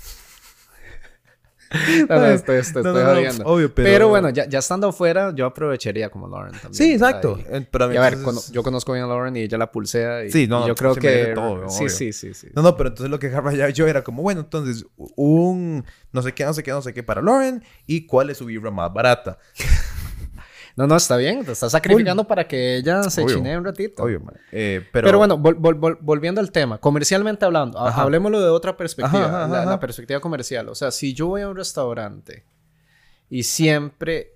[2.09, 3.45] No, no, estoy, estoy, No, estoy no, no, jodiendo.
[3.45, 4.09] obvio, pero- pero...
[4.09, 6.75] bueno, ya, ya estando afuera, yo aprovecharía como Lauren también.
[6.75, 7.37] Sí, exacto.
[7.37, 7.47] Ahí.
[7.51, 10.25] Eh, Pero a mí ver, cono- yo conozco bien a Lauren y ella la pulsea.
[10.25, 11.33] Y, Sí, no, y yo creo que.
[11.35, 12.49] todo, sí, sí, sí, sí.
[12.55, 16.33] No, no, pero entonces lo que agarraba yo era como, bueno, entonces, un no sé
[16.33, 18.93] qué, no sé qué, no sé qué para Lauren y cuál es su birra más
[18.93, 19.39] barata.
[20.77, 21.43] No, no, está bien.
[21.45, 23.37] Te estás sacrificando para que ella se Obvio.
[23.37, 24.03] chinee un ratito.
[24.03, 24.35] Obvio, man.
[24.53, 28.03] Eh, pero, Pero, bueno, vol- vol- vol- volviendo al tema, comercialmente hablando, ha- Ajá.
[28.03, 30.69] hablemoslo de otra perspectiva, Ajá, ajá, la, perspectiva comercial.
[30.69, 32.45] O sea, si yo voy a un restaurante
[33.31, 34.35] y siempre,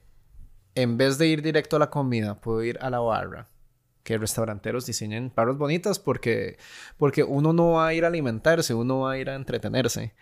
[0.75, 3.49] en vez de ir directo a la comida, puedo ir a la barra,
[4.03, 6.57] que restauranteros diseñen barras bonitas porque,
[6.97, 10.15] porque uno no va a ir a alimentarse, uno va a ir a entretenerse.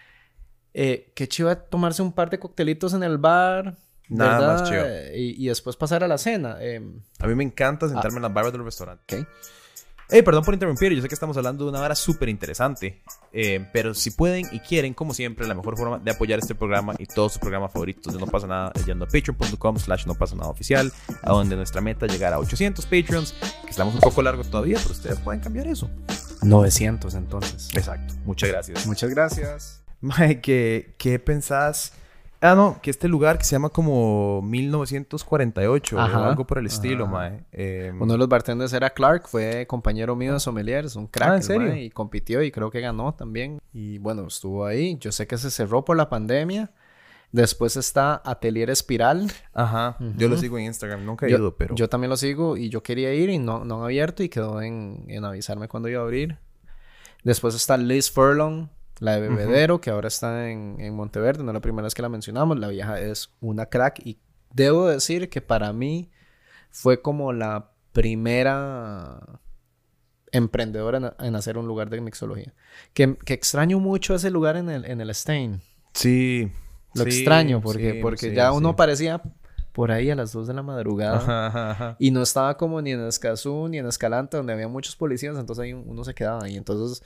[0.74, 3.76] Eh, qué chido tomarse un par de coctelitos en el bar.
[4.08, 4.60] Nada ¿verdad?
[4.60, 4.86] más chido.
[5.14, 6.56] Y, y después pasar a la cena.
[6.60, 9.20] Em, a mí me encanta sentarme en las barras del restaurante.
[9.20, 9.26] ok.
[10.10, 13.68] Hey, perdón por interrumpir, yo sé que estamos hablando de una vara súper interesante, eh,
[13.74, 17.04] pero si pueden y quieren, como siempre, la mejor forma de apoyar este programa y
[17.04, 20.34] todos sus programas favoritos de No Pasa Nada es yendo a patreon.com slash no pasa
[20.34, 20.90] nada oficial,
[21.20, 24.78] a donde nuestra meta es llegar a 800 Patreons, que estamos un poco largos todavía,
[24.78, 25.90] pero ustedes pueden cambiar eso.
[26.40, 27.68] 900 entonces.
[27.74, 28.86] Exacto, muchas gracias.
[28.86, 29.82] Muchas gracias.
[30.00, 31.92] Mae, ¿qué, ¿qué pensás?
[32.40, 36.66] Ah, no, que este lugar que se llama como 1948 Ajá, o algo por el
[36.66, 37.12] estilo, ajá.
[37.12, 37.44] mae.
[37.52, 41.30] Eh, Uno de los bartenders era Clark, fue compañero mío de sommelier, es un crack.
[41.30, 41.68] Ah, ¿en serio?
[41.70, 43.58] mae, y compitió y creo que ganó también.
[43.72, 44.96] Y bueno, estuvo ahí.
[45.00, 46.70] Yo sé que se cerró por la pandemia.
[47.32, 49.30] Después está Atelier Espiral.
[49.52, 51.74] Ajá, yo lo sigo en Instagram, nunca he Yo, ido, pero...
[51.74, 54.62] yo también lo sigo y yo quería ir y no, no han abierto y quedó
[54.62, 56.38] en, en avisarme cuando iba a abrir.
[57.24, 58.68] Después está Liz Furlong,
[59.00, 61.42] la de Bebedero, que ahora está en, en Monteverde.
[61.42, 62.58] No es la primera vez que la mencionamos.
[62.58, 64.18] La vieja es una crack y
[64.52, 66.10] debo decir que para mí
[66.70, 69.40] fue como la primera
[70.32, 72.54] emprendedora en, en hacer un lugar de mixología.
[72.92, 75.60] Que, que extraño mucho ese lugar en el, en el Stein.
[75.94, 76.52] Sí.
[76.94, 79.22] Lo sí, extraño porque, sí, porque sí, ya uno parecía
[79.72, 81.18] por ahí a las 2 de la madrugada.
[81.18, 81.96] Ajá, ajá, ajá.
[81.98, 85.62] Y no estaba como ni en Escazú ni en Escalante, donde había muchos policías, entonces
[85.62, 86.56] ahí uno se quedaba ahí.
[86.56, 87.04] Entonces,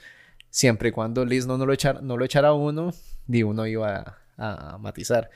[0.53, 2.93] siempre y cuando Liz no, no, lo, echara, no lo echara uno,
[3.27, 5.31] y uno iba a, a matizar.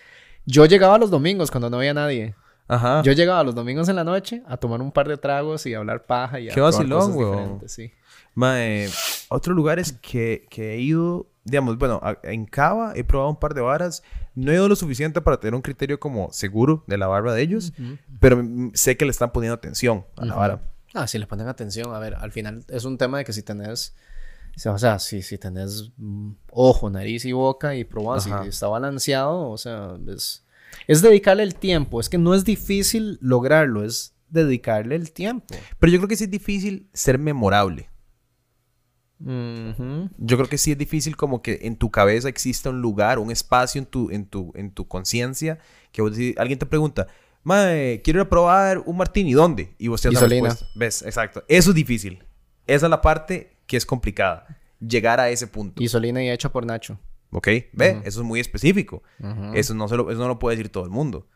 [0.45, 2.36] Yo llegaba los domingos cuando no había nadie.
[2.67, 3.01] Ajá.
[3.01, 5.80] Yo llegaba los domingos en la noche a tomar un par de tragos y a
[5.80, 7.91] hablar paja y a Qué vacilón, diferentes, sí.
[8.36, 8.88] Mae,
[9.30, 13.53] otros lugares que, que he ido, digamos, bueno, a- en Cava he probado un par
[13.56, 14.03] de varas.
[14.36, 17.41] No he ido lo suficiente para tener un criterio como seguro de la barra de
[17.41, 17.73] ellos,
[18.19, 20.39] pero mm, sé que le están poniendo atención a la Ujú.
[20.39, 20.60] vara.
[20.93, 23.41] Ah, si le ponen atención, a ver, al final es un tema de que si
[23.43, 23.95] tenés,
[24.65, 28.43] o sea, si, si tenés mm, ojo, nariz y boca y probás, Ajá.
[28.43, 30.43] si está balanceado, o sea, es,
[30.87, 35.55] es dedicarle el tiempo, es que no es difícil lograrlo, es dedicarle el tiempo.
[35.79, 37.89] Pero yo creo que sí es difícil ser memorable.
[39.19, 40.09] Ujú.
[40.17, 43.31] Yo creo que sí es difícil como que en tu cabeza exista un lugar, un
[43.31, 45.57] espacio en tu, en tu, en tu conciencia
[45.91, 47.07] que vos decís- alguien te pregunta,
[47.43, 49.73] Mae, quiero ir a probar un martini, ¿dónde?
[49.79, 50.65] Y vos te das la respuesta.
[50.75, 51.01] ¿Ves?
[51.01, 51.43] Exacto.
[51.47, 52.23] Eso es difícil.
[52.67, 54.58] Esa es la parte que es complicada.
[54.80, 55.84] Llegar a ese punto.
[55.84, 56.99] Isolina y hecha por Nacho.
[57.32, 57.47] ¿Ok?
[57.73, 58.01] ¿Ve?
[58.06, 59.03] Eso es muy específico.
[59.53, 61.27] Eso, no se lo, eso no lo puede decir todo el mundo.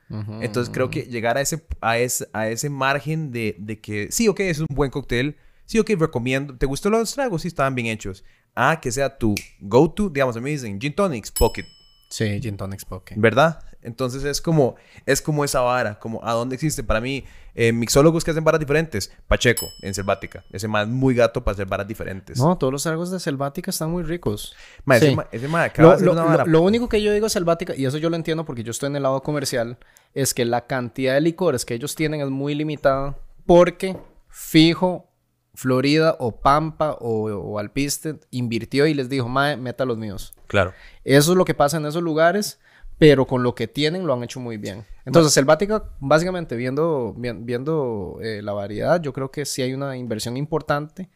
[0.42, 4.28] Entonces creo que llegar a ese, a ese, a ese margen de, de que sí,
[4.28, 5.38] ok, es un buen cóctel.
[5.66, 6.58] Sí, ok, recomiendo.
[6.58, 7.44] ¿Te gustó los tragos?
[7.44, 8.24] Sí, estaban bien hechos.
[8.56, 10.10] Ah, que sea tu go-to.
[10.10, 11.66] Digamos, a mí dicen Gin Tonics, Pocket.
[12.10, 13.16] Sí, Gin Tonics Poke.
[13.18, 13.64] ¿Verdad?
[13.84, 16.84] Entonces es como, es como esa vara, como a dónde existe.
[16.84, 17.24] Para mí,
[17.56, 19.12] eh, mixólogos que hacen varas diferentes.
[19.28, 20.44] Pacheco, en Selvática.
[20.52, 22.38] Ese más muy gato para hacer varas diferentes.
[22.40, 24.56] No, todos los tragos de Selvática están muy ricos.
[24.86, 26.46] Ma, ese ma- ese ma acaba Lo, de lo- una lo- vara.
[26.46, 28.96] lo único que yo digo selvática, y eso yo lo entiendo porque yo estoy en
[28.98, 29.78] el lado comercial,
[30.14, 33.98] es que la cantidad de licores que ellos tienen es muy limitada porque
[34.30, 35.08] fijo,
[35.54, 40.34] Florida o Pampa o, o Alpiste invirtió y les dijo, mae, meta los míos.
[40.48, 40.74] Claro.
[41.04, 42.60] Eso es lo que pasa en esos lugares,
[43.02, 44.86] pero con lo que tienen lo han hecho muy bien.
[45.06, 49.98] Entonces, Selvática, básicamente viendo, vi- viendo eh, la variedad, yo creo que sí hay una
[49.98, 51.10] inversión importante.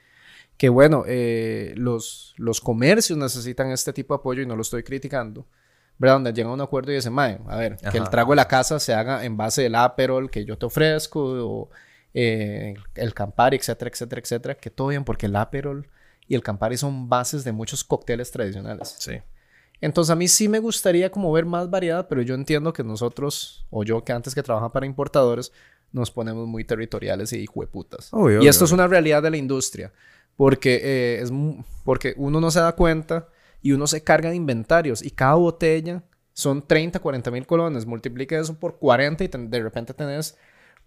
[0.57, 4.81] Que bueno, eh, los, los comercios necesitan este tipo de apoyo y no lo estoy
[4.81, 5.45] criticando.
[5.99, 6.15] ¿Verdad?
[6.15, 8.09] Donde llegan a un acuerdo y dicen, mae, a ver, que el Ajá.
[8.09, 11.69] trago de la casa se haga en base del Aperol que yo te ofrezco o
[12.15, 14.55] eh, el Campari, etcétera, etcétera, etcétera.
[14.55, 15.87] Que todo bien, porque el Aperol
[16.27, 18.95] y el Campari son bases de muchos cócteles tradicionales.
[18.97, 19.19] Sí.
[19.81, 23.65] Entonces a mí sí me gustaría como ver más variedad, pero yo entiendo que nosotros,
[23.69, 25.51] o yo que antes que trabaja para importadores,
[25.91, 28.09] nos ponemos muy territoriales y hijueputas.
[28.11, 29.93] Obvio, y obvio, esto es una realidad de la industria,
[30.35, 31.31] porque, eh, es
[31.83, 33.29] porque uno no se da cuenta
[33.61, 37.85] y uno se carga de inventarios y cada botella son 30, 40 mil colones.
[37.85, 40.37] Multiplica eso por 40 y de repente tenés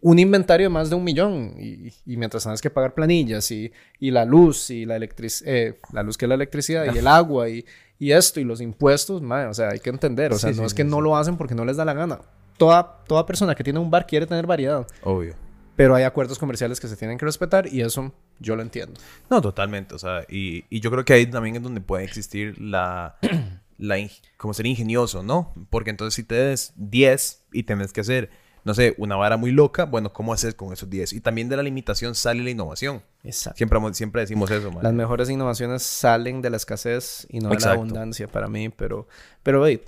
[0.00, 1.54] un inventario de más de un millón.
[1.58, 6.02] Y, y mientras tienes que pagar planillas y, y la luz y la electricidad, la
[6.02, 7.64] luz que es la electricidad y el agua y,
[7.98, 10.32] y esto y los impuestos, mae, o sea, hay que entender.
[10.32, 11.84] O sea, Sí, no sí, es sí, que no lo hacen porque no les da
[11.84, 12.20] la gana.
[12.56, 15.34] Toda, toda persona que tiene un bar quiere tener variedad, Obvio.
[15.76, 19.00] pero hay acuerdos comerciales que se tienen que respetar y eso yo lo entiendo.
[19.30, 19.94] No, totalmente.
[19.94, 23.16] O sea, y, y yo creo que ahí también es donde puede existir la,
[24.36, 25.52] como ser ingenioso, ¿no?
[25.70, 28.30] Porque entonces si te des 10 y tenés que hacer,
[28.68, 31.14] no sé, una vara muy loca, bueno, ¿cómo haces con esos 10?
[31.14, 33.02] Y también de la limitación sale la innovación.
[33.24, 33.56] Exacto.
[33.56, 34.82] Siempre, siempre decimos eso, man.
[34.82, 39.08] Las mejores innovaciones salen de la escasez y no de la abundancia para mí, pero,
[39.42, 39.80] pero hey,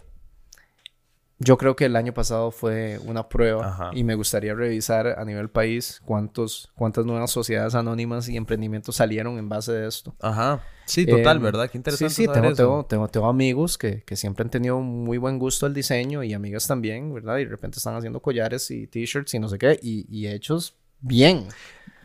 [1.38, 3.90] yo creo que el año pasado fue una prueba Ajá.
[3.92, 9.36] y me gustaría revisar a nivel país cuántos, cuántas nuevas sociedades anónimas y emprendimientos salieron
[9.36, 10.14] en base de esto.
[10.20, 10.62] Ajá.
[10.90, 11.70] Sí, total, Eh, ¿verdad?
[11.70, 12.62] Qué interesante Sí, sí, saber tengo, eso.
[12.62, 16.32] tengo, tengo, tengo amigos que, que siempre han tenido muy buen gusto al diseño y
[16.34, 17.38] amigas también, ¿verdad?
[17.38, 20.74] Y de repente están haciendo collares y t-shirts y no sé qué, y, y hechos
[21.00, 21.46] bien.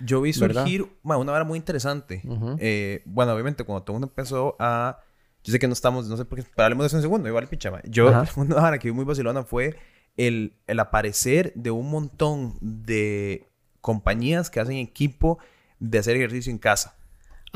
[0.03, 2.21] Yo vi surgir una vara muy interesante.
[2.25, 2.57] Ujú.
[2.59, 4.99] Eh, bueno, obviamente, cuando todo el mundo empezó a.
[5.43, 7.27] Yo sé que no estamos, no sé por qué, pero hablemos de eso en segundo,
[7.29, 7.71] igual picha.
[7.71, 7.81] ma.
[7.85, 8.25] Yo, Ajá.
[8.39, 9.77] una vara que vi muy vacilona fue
[10.17, 13.47] el, el aparecer de un montón de
[13.81, 15.37] compañías que hacen equipo
[15.79, 16.97] de hacer ejercicio en casa.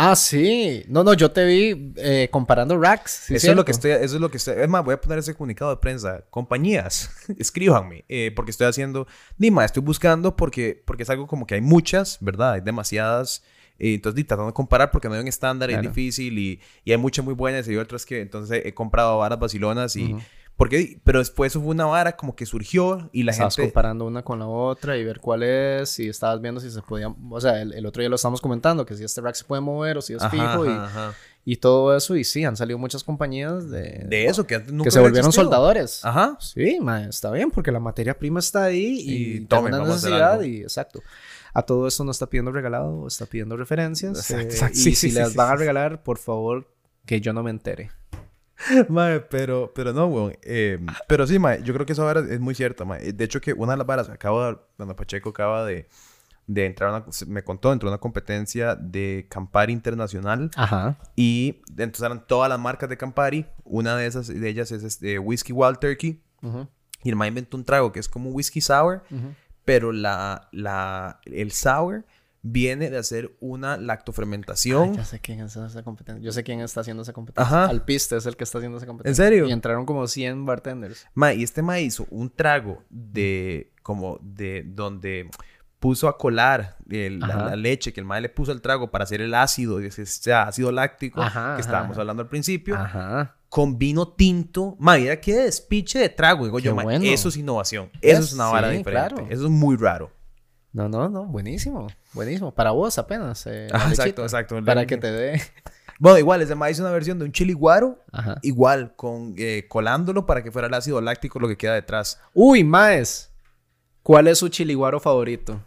[0.02, 0.86] Ah, sí.
[0.88, 3.12] No, no, yo te vi eh, comparando racks.
[3.26, 4.56] ¿sí eso es lo que estoy, eso es lo que estoy.
[4.58, 6.24] Es más, voy a poner ese comunicado de prensa.
[6.30, 9.08] Compañías, escríbanme, eh, porque estoy haciendo.
[9.38, 12.54] Dima, estoy buscando porque, porque es algo como que hay muchas, ¿verdad?
[12.54, 13.44] Hay demasiadas.
[13.78, 15.84] eh, entonces, tratando de comparar porque no hay un estándar, Claro.
[15.90, 19.18] es difícil y, y hay muchas muy buenas y hay otras que entonces he comprado
[19.18, 20.16] varas vacilonas y.
[20.60, 23.72] Porque, pero después hubo una vara como que surgió y la Estabas gente.
[23.72, 27.08] comparando una con la otra y ver cuál es, y estabas viendo si se podía,
[27.08, 29.62] o sea, el, el otro día lo estábamos comentando, que si este rack se puede
[29.62, 31.13] mover o si es Ajá, fijo y, ajá,
[31.45, 34.84] y todo eso, y sí, han salido muchas compañías de, De eso, que antes nunca
[34.88, 35.45] que se volvieron existido.
[35.45, 36.04] soldadores.
[36.04, 36.38] Ajá.
[36.41, 40.62] Sí, ma, está bien, porque la materia prima está ahí y, Y una necesidad y
[40.62, 41.02] exacto.
[41.54, 44.17] A todo esto no está pidiendo regalado, está pidiendo referencias.
[44.30, 44.78] Exacto, eh, exacto.
[44.78, 45.60] y Sí, si sí, les sí, van a sí, sí.
[45.60, 46.67] regalar, por favor,
[47.06, 47.91] que yo no me entere.
[48.89, 50.38] Mae, pero, pero no, weón.
[50.43, 53.13] Eh, pero sí, mae, yo creo que esa vara es muy cierta, mae.
[53.13, 55.88] De hecho, que una de las varas, acabo de, cuando Pacheco acaba de,
[56.48, 60.98] de entrar a una, me contó, entró a una competencia de Campari Internacional Ajá.
[61.15, 63.45] y entonces eran todas las marcas de Campari.
[63.63, 66.22] Una de esas, de ellas es este, Whiskey Wild Turkey.
[67.04, 69.04] Y el mae inventó un trago que es como un whisky sour,
[69.63, 72.06] pero la, la, el sour
[72.41, 74.91] viene de hacer una lactofermentación.
[74.91, 76.23] Ay, ya sé quién es esa competencia.
[76.23, 77.43] Yo sé quién está haciendo esa competencia.
[77.63, 77.69] Ajá.
[77.69, 79.25] Alpiste es el que está haciendo esa competencia.
[79.25, 79.47] ¿En serio?
[79.47, 81.06] Y entraron como 100 bartenders.
[81.13, 85.30] Ma, y este ma hizo un trago de como de donde
[85.80, 89.21] puso a colar el- la, leche que el ma le puso al trago para hacer
[89.21, 92.02] el ácido, ese sea ácido láctico Ajá, que estábamos ajá.
[92.02, 93.38] hablando al principio, Ajá.
[93.47, 94.75] con vino tinto.
[94.78, 97.06] Ma, mira qué despiche de trago, digo yo, ma, bueno.
[97.06, 97.89] eso es innovación.
[98.02, 99.13] Eso Es- es una vara sí, diferente.
[99.15, 99.28] claro.
[99.30, 100.12] Eso es muy raro.
[100.71, 101.25] No, no, no.
[101.25, 101.88] Buenísimo.
[102.13, 102.53] Buenísimo.
[102.53, 103.45] Para vos apenas.
[103.47, 104.63] eh, Ajá, exacto, exacto.
[104.63, 105.41] Para que te dé.
[105.99, 108.38] Bueno, igual, ese ma hizo una versión de un chili guaro, Ajá.
[108.41, 112.21] igual, con eh, colándolo para que fuera el ácido láctico lo que queda detrás.
[112.34, 113.32] Uy, Maes.
[114.01, 115.62] ¿Cuál es su chiliguaro favorito?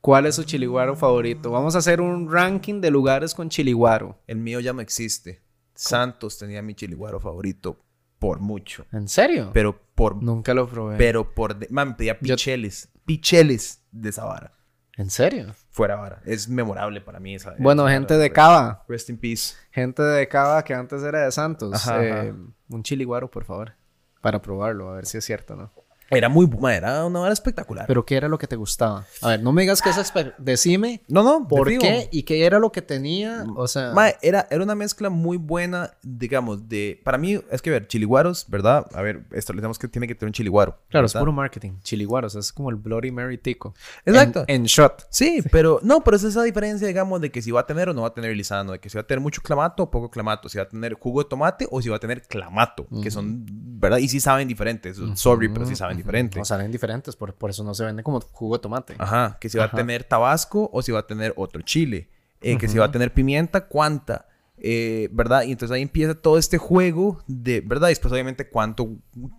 [0.00, 1.50] ¿Cuál es su chiliguaro favorito?
[1.52, 4.18] Vamos a hacer un ranking de lugares con chiliguaro.
[4.26, 5.42] El mío ya no existe.
[5.74, 7.78] Santos tenía mi chiliguaro favorito
[8.18, 8.84] por mucho.
[8.92, 9.50] ¿En serio?
[9.52, 10.22] Pero por...
[10.22, 10.96] Nunca lo probé.
[10.96, 11.70] Pero por...
[11.70, 13.82] Man, pedía Yo- picheles.
[14.00, 14.52] De esa vara.
[14.96, 15.54] ¿En serio?
[15.70, 16.22] Fuera vara.
[16.24, 17.54] Es memorable para mí esa...
[17.58, 18.84] Bueno, esa gente de Cava.
[18.88, 19.54] Rest in peace.
[19.70, 21.74] Gente de Cava que antes era de Santos.
[21.74, 22.34] Ajá, eh, ajá.
[22.70, 23.74] Un chiliguaro, por favor.
[24.22, 25.72] Para probarlo, a ver si es cierto o no.
[26.10, 26.48] Era muy...
[26.70, 27.86] Era una vara espectacular.
[27.86, 29.06] Pero ¿qué era lo que te gustaba?
[29.22, 31.48] A ver, no me digas que es Decime no, no.
[31.48, 31.82] por digo.
[31.82, 33.44] qué y qué era lo que tenía.
[33.56, 33.92] O sea...
[33.92, 37.00] Ma, era, era una mezcla muy buena, digamos, de...
[37.04, 38.86] Para mí, es que, ver, chiliguaros, ¿verdad?
[38.94, 40.78] A ver, establecemos que tiene que tener un chiliguaro.
[40.88, 41.72] Claro, es puro marketing.
[41.82, 43.74] Chiliguaros, es como el Bloody Mary Tico.
[44.04, 44.44] Exacto.
[44.46, 45.06] En, en shot.
[45.10, 47.94] Sí, pero no, pero es esa diferencia, digamos, de que si va a tener o
[47.94, 50.10] no va a tener lisano, de que si va a tener mucho clamato o poco
[50.10, 53.10] clamato, si va a tener jugo de tomate o si va a tener clamato, que
[53.10, 53.46] son,
[53.78, 53.98] ¿verdad?
[53.98, 54.98] Y sí saben diferentes.
[55.14, 56.38] Sorry, pero sí saben diferente.
[56.38, 58.94] No salen diferentes, por, por eso no se vende como jugo de tomate.
[58.98, 59.76] Ajá, que si va Ajá.
[59.76, 62.08] a tener tabasco o si va a tener otro chile,
[62.40, 65.42] eh, que si va a tener pimienta, cuánta, eh, ¿verdad?
[65.42, 67.88] Y entonces ahí empieza todo este juego de, ¿verdad?
[67.88, 68.96] Y después obviamente cuánto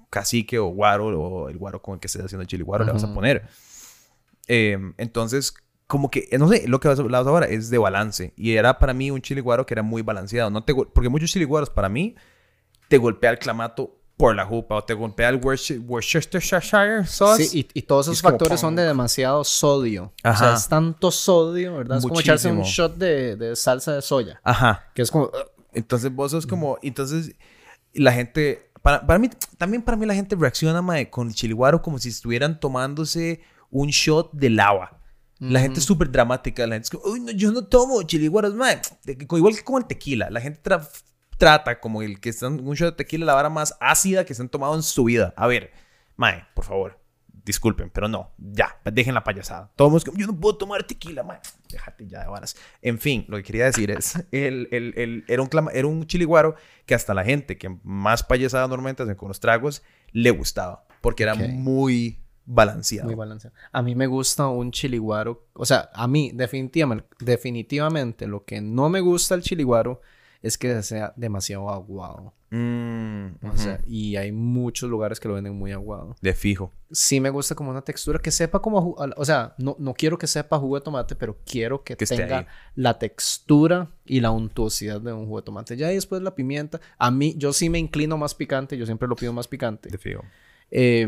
[0.10, 2.92] cacique o guaro o el guaro con el que estés haciendo el chile guaro le
[2.92, 3.48] vas a poner.
[4.48, 5.54] Eh, entonces,
[5.88, 8.34] como que, eh, no sé, lo que hablabas ahora es de balance.
[8.36, 10.50] Y era para mí un chile guaro que era muy balanceado.
[10.50, 12.16] No te, porque muchos chile guaros para mí
[12.88, 17.46] te golpea el clamato por la jupa o te golpea el Worcester- Worcestershire sauce.
[17.46, 20.06] Sí, y, y todos esos Es factores son de demasiado sodio.
[20.06, 20.38] O Ajá.
[20.38, 22.00] sea, es tanto sodio, ¿verdad?
[22.00, 24.42] Es como echarse un shot de, de salsa de soya.
[24.44, 24.86] Ajá.
[24.96, 25.26] Que es como...
[25.26, 25.32] uh,
[25.72, 26.80] Entonces vos sos como...
[26.82, 27.36] Entonces
[27.94, 28.72] la gente...
[28.82, 32.10] Para, para mí, también para mí la gente reacciona, mae, con el chiliguaro como si
[32.10, 35.00] estuvieran tomándose un shot de lava.
[35.40, 36.66] La gente es súper dramática.
[36.66, 38.82] La gente es como, uy, no, yo no tomo chiliguaros, mae.
[39.06, 40.32] Igual que con el tequila.
[40.32, 40.60] La gente
[41.38, 44.42] trata como el que están un shot de tequila la vara más ácida que se
[44.42, 45.34] han tomado en su vida.
[45.38, 45.72] A ver,
[46.16, 47.00] mae, por favor.
[47.46, 48.32] Disculpen, pero no.
[48.38, 49.72] Ya, dejen la payasada.
[49.78, 51.40] Todo el mundo es como, yo no puedo tomar tequila, mae.
[51.72, 52.58] Déjate ya de varas.
[52.82, 56.06] En fin, lo que quería decir es, el, el, el- era, un clama- era un
[56.06, 59.82] chiliguaro que hasta la gente que más payasada normalmente hacen con los tragos,
[60.12, 60.86] le gustaba.
[61.00, 61.40] Porque era Ok.
[61.54, 63.06] muy balanceado.
[63.08, 63.56] Muy balanceado.
[63.72, 65.48] A mí me gusta un chiliguaro.
[65.54, 70.02] O sea, a mí definitivamente, definitivamente lo que no me gusta el chiliguaro
[70.48, 72.34] es que sea demasiado aguado.
[72.50, 76.16] Mm, O sea, y hay muchos lugares que lo venden muy aguado.
[76.22, 76.72] de fijo.
[76.92, 78.96] Sí me gusta como una textura que sepa como...
[79.18, 82.48] O sea, no, no quiero que sepa jugo de tomate, pero quiero que, Que tenga
[82.76, 85.76] la textura y la untuosidad de un jugo de tomate.
[85.76, 86.80] Ya y después la pimienta.
[86.98, 88.78] A mí, yo sí me inclino más picante.
[88.78, 89.90] Yo siempre lo pido más picante.
[89.90, 90.24] De fijo.
[90.72, 91.08] Eh,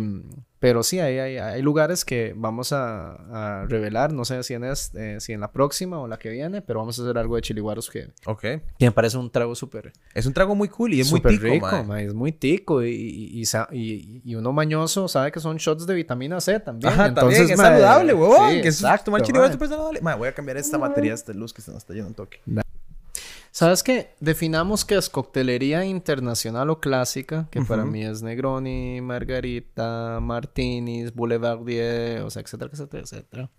[0.61, 4.65] pero sí, hay, hay, hay lugares que vamos a, a revelar, no sé si en,
[4.65, 7.41] este, si en la próxima o la que viene, pero vamos a hacer algo de
[7.41, 8.41] chiliguaros que, Ok.
[8.41, 11.43] que me parece un trago súper Es un trago muy cool y es muy tico,
[11.45, 11.83] rico, mae.
[11.85, 13.41] mae, es muy tico y, y,
[13.71, 16.91] y y- uno mañoso sabe que son shots de vitamina C también.
[16.91, 18.49] Ajá, entonces, también es mae, saludable, huevón.
[18.51, 19.53] sí, que exacto, tomar chiliguaro es mae.
[19.67, 20.17] súper saludable.
[20.17, 22.41] Voy a cambiar esta batería de luz que se nos está yendo un toque.
[23.51, 24.15] ¿Sabes qué?
[24.19, 32.21] Definamos que es coctelería internacional o clásica, que para mí es Negroni, Margarita, Martinis, Boulevardier,
[32.21, 33.49] o sea, etcétera, etcétera, etcétera.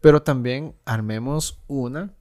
[0.00, 2.14] Pero también armemos una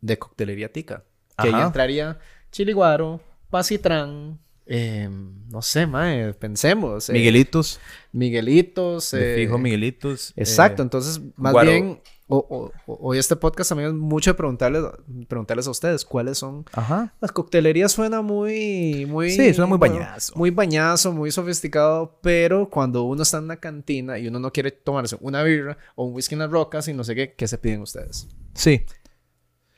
[0.00, 1.04] de coctelería tica,
[1.40, 2.18] que ahí entraría
[2.52, 3.20] chiliguaro,
[3.50, 7.08] pasitrán, eh, no sé, mae, pensemos.
[7.08, 7.78] eh, Miguelitos.
[8.12, 9.14] Miguelitos.
[9.14, 10.32] Eh, fijo, Miguelitos.
[10.36, 11.70] Exacto, eh, entonces más guaro.
[11.70, 14.82] bien, o- o- o- hoy este podcast también es mucho de preguntarles,
[15.28, 17.14] preguntarles a ustedes cuáles son Ajá.
[17.20, 19.30] las coctelerías suena muy, muy...
[19.30, 20.32] Sí, suena muy bueno, bañazo.
[20.34, 24.72] Muy bañazo, muy sofisticado, pero cuando uno está en una cantina y uno no quiere
[24.72, 27.58] tomarse una birra o un whisky en las rocas y no sé qué, ¿qué se
[27.58, 28.26] piden ustedes?
[28.54, 28.84] Sí.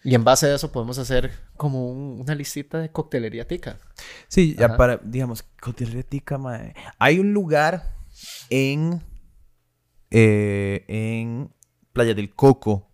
[0.04, 3.78] Y en base a eso podemos hacer como un- una listita de coctelería tica.
[4.28, 4.76] Sí, ya Ajá.
[4.76, 5.44] para, digamos,
[6.38, 6.74] mae.
[6.98, 7.94] Hay un lugar
[8.50, 9.02] en.
[10.10, 11.50] eh, en
[11.92, 12.88] Playa del Coco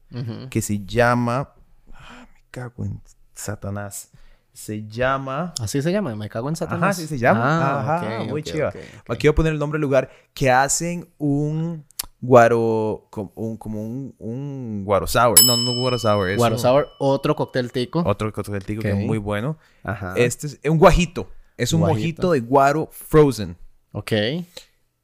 [0.50, 1.54] que se llama.
[1.92, 3.00] ah, me cago en
[3.34, 4.10] Satanás.
[4.52, 5.52] Se llama.
[5.60, 6.96] Así se llama, me cago en Satanás.
[6.96, 7.40] Ajá, sí se llama.
[7.42, 8.72] Ah, Ajá, muy ok, chiva.
[9.08, 10.08] Aquí voy a poner el nombre del lugar.
[10.32, 11.84] Que hacen un
[12.26, 13.06] guaro.
[13.10, 15.34] Como un, como un, un guaro sour.
[15.44, 16.28] No, no guaro sour.
[16.30, 18.02] Es Guaro un- sour, otro cóctel tico.
[18.06, 19.58] Otro cóctel tico que es muy bueno.
[19.82, 20.14] Ajá.
[20.16, 21.28] Este es un guajito.
[21.56, 21.98] Es un Guajito.
[22.00, 23.56] mojito de guaro frozen.
[23.92, 24.12] Ok.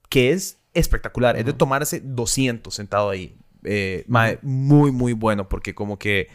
[0.09, 1.37] Que es espectacular.
[1.37, 3.37] Es de tomarse 200 sentado ahí.
[3.63, 4.05] Eh,
[4.43, 5.49] muy, muy bueno.
[5.49, 6.29] Porque como que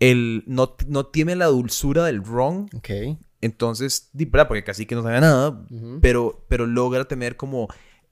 [0.00, 2.68] el, no, no tiene la dulzura del ron.
[2.76, 2.90] Ok.
[3.40, 4.48] Entonces, ¿verdad?
[4.48, 5.64] Porque casi que no sabe nada.
[6.00, 7.68] Pero, pero logra tener como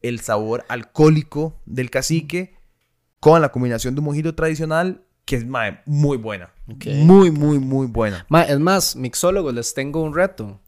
[0.09, 2.57] el sabor alcohólico del cacique
[3.21, 6.53] con la combinación de un mojito tradicional que es mae, muy buena.
[6.67, 8.27] Muy, muy, muy buena.
[8.29, 10.61] Ma, es más, mixólogos, les tengo un reto.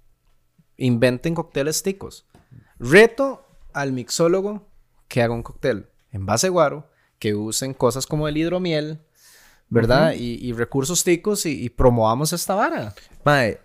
[0.79, 2.27] Inventen cócteles ticos.
[2.79, 4.67] Reto al mixólogo
[5.09, 9.01] que haga un cóctel en base guaro, que usen cosas como el hidromiel,
[9.69, 10.15] ¿verdad?
[10.17, 12.95] y, y recursos ticos y, y promovamos esta vara.
[13.25, 13.59] Mae,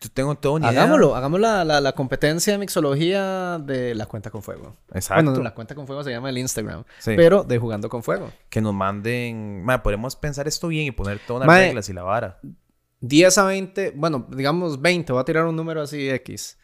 [0.00, 0.82] yo tengo una idea.
[0.82, 4.76] Hagámoslo, hagamos la, la, la competencia de mixología de la cuenta con fuego.
[4.92, 5.24] Exacto.
[5.30, 7.12] Bueno, la cuenta con fuego se llama el Instagram, Sí.
[7.16, 8.32] pero de jugando con fuego.
[8.50, 9.62] Que nos manden...
[9.64, 12.40] Mae, podemos pensar esto bien y poner todas las reglas y la vara.
[13.00, 16.58] 10 a 20, bueno, digamos 20, voy a tirar un número así X.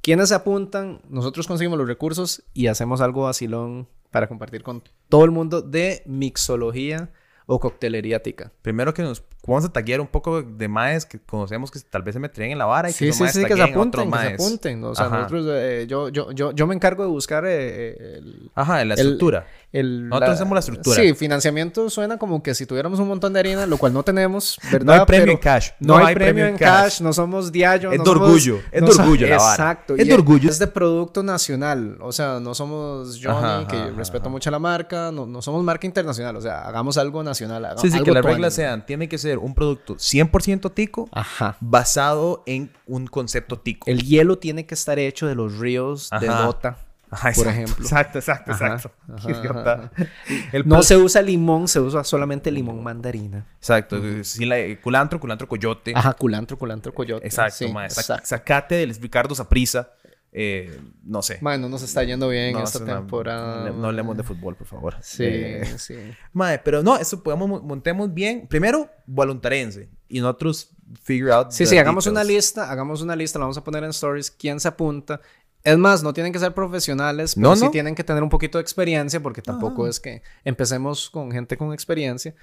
[0.00, 1.00] ¿Quiénes se apuntan?
[1.08, 6.02] Nosotros conseguimos los recursos y hacemos algo vacilón para compartir con todo el mundo de
[6.06, 7.10] mixología
[7.46, 8.50] o coctelería tica.
[8.62, 12.14] Primero que nos vamos a taguear un poco de maes que conocemos que tal vez
[12.14, 14.18] se meterían en la vara y que Sí, esos sí, sí, que se apunten, que
[14.18, 14.84] se apunten.
[14.84, 15.16] O sea, Ajá.
[15.18, 18.94] nosotros, eh, yo, yo, yo, yo me encargo de buscar eh, el, Ajá, en la
[18.94, 19.40] estructura.
[19.40, 20.96] el- Nosotros hacemos la estructura.
[20.96, 24.58] Sí, financiamiento suena como que si tuviéramos un montón de harina, lo cual no tenemos,
[24.72, 24.84] ¿verdad?
[24.86, 25.68] No hay premio Pero en cash.
[25.80, 27.00] No, hay, premio en cash.
[27.00, 27.90] no somos Diallo.
[27.92, 29.50] Es no de somos- orgullo, es no de orgullo la vara.
[29.52, 29.94] Exacto.
[29.96, 30.48] Es y de orgullo.
[30.50, 31.98] Es de producto nacional.
[32.00, 34.30] O sea, no somos Johnny, Ajá, que ajá, respeto ajá.
[34.30, 35.10] mucho la marca.
[35.12, 36.36] No, no somos marca internacional.
[36.36, 37.66] O sea, hagamos algo nacional.
[37.78, 41.56] Sí, sí, algo que las reglas sean, tiene que ser un producto 100% tico Ajá.
[41.60, 43.90] basado en un concepto tico.
[43.90, 46.26] El hielo tiene que estar hecho de los ríos de.
[46.28, 46.76] Dota.
[47.14, 47.84] Ajá, por exacto, ejemplo.
[47.84, 48.90] Exacto, exacto, Ajá, exacto.
[49.14, 49.90] ajá.
[50.52, 53.46] El No se usa limón, se usa solamente limón mandarina.
[53.58, 54.00] Exacto.
[54.22, 55.92] Sí, la, culantro, culantro, coyote.
[55.94, 57.26] Ajá, culantro, culantro, coyote.
[57.26, 57.64] Exacto, Sí.
[57.66, 58.26] Sac- exacto.
[58.26, 59.90] Sacate del Ricardo Saprisa.
[60.36, 61.38] Eh, no sé.
[61.42, 63.70] Mae, no nos está yendo bien No, esta es una- temporada.
[63.70, 64.96] No, no hablemos de fútbol, por favor.
[65.00, 65.94] Sí, Eh, sí.
[66.32, 68.48] Mae, pero no, eso podemos, montemos bien.
[68.48, 69.88] Primero, voluntarense.
[70.08, 70.70] y nosotros
[71.02, 71.50] figure out.
[71.50, 72.36] Sí, sí, hagamos una details.
[72.46, 75.20] lista, hagamos una lista, la vamos a poner en stories, quién se apunta.
[75.64, 77.70] Es más, no tienen que ser profesionales, pero No, sí no.
[77.70, 79.88] tienen que tener un poquito de experiencia, porque tampoco Ah.
[79.88, 82.34] es que empecemos con gente con experiencia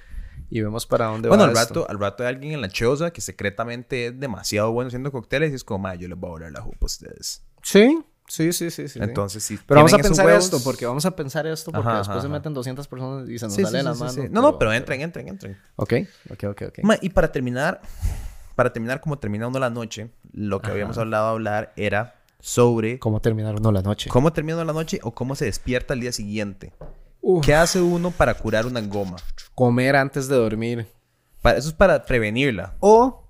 [0.50, 1.82] y vemos para dónde Bueno, va al esto.
[1.82, 5.52] rato, al rato hay alguien en la choza que secretamente es demasiado bueno haciendo cócteles
[5.52, 7.44] y es como, "Ma, yo les voy a volar la jupa a ustedes.
[7.62, 8.88] Sí, sí, sí, sí, sí.
[8.90, 9.00] sí.
[9.00, 9.60] Entonces, sí.
[9.68, 12.26] Pero vamos a pensar huevos- esto, porque vamos a pensar esto, porque Ajá, después ajá,
[12.28, 14.16] se meten 200 personas y se nos Sí, sale sí, sí, las sí, manos.
[14.16, 14.28] sí.
[14.32, 15.58] No, no, pero entren, entren, entren.
[15.76, 15.94] Ok,
[16.32, 16.80] ok, ok, ok.
[16.82, 17.82] Ma, y para terminar,
[18.56, 20.74] para terminar como terminando la noche, lo que Ajá.
[20.74, 24.10] habíamos hablado de hablar era sobre ¿Cómo terminar uno la noche?
[24.10, 26.74] cómo termina la noche o cómo se despierta al día siguiente.
[27.22, 29.16] Uf, ¿Qué hace uno para curar una goma?
[29.56, 30.88] comer antes de dormir.
[31.42, 33.28] Para, eso es para prevenirla O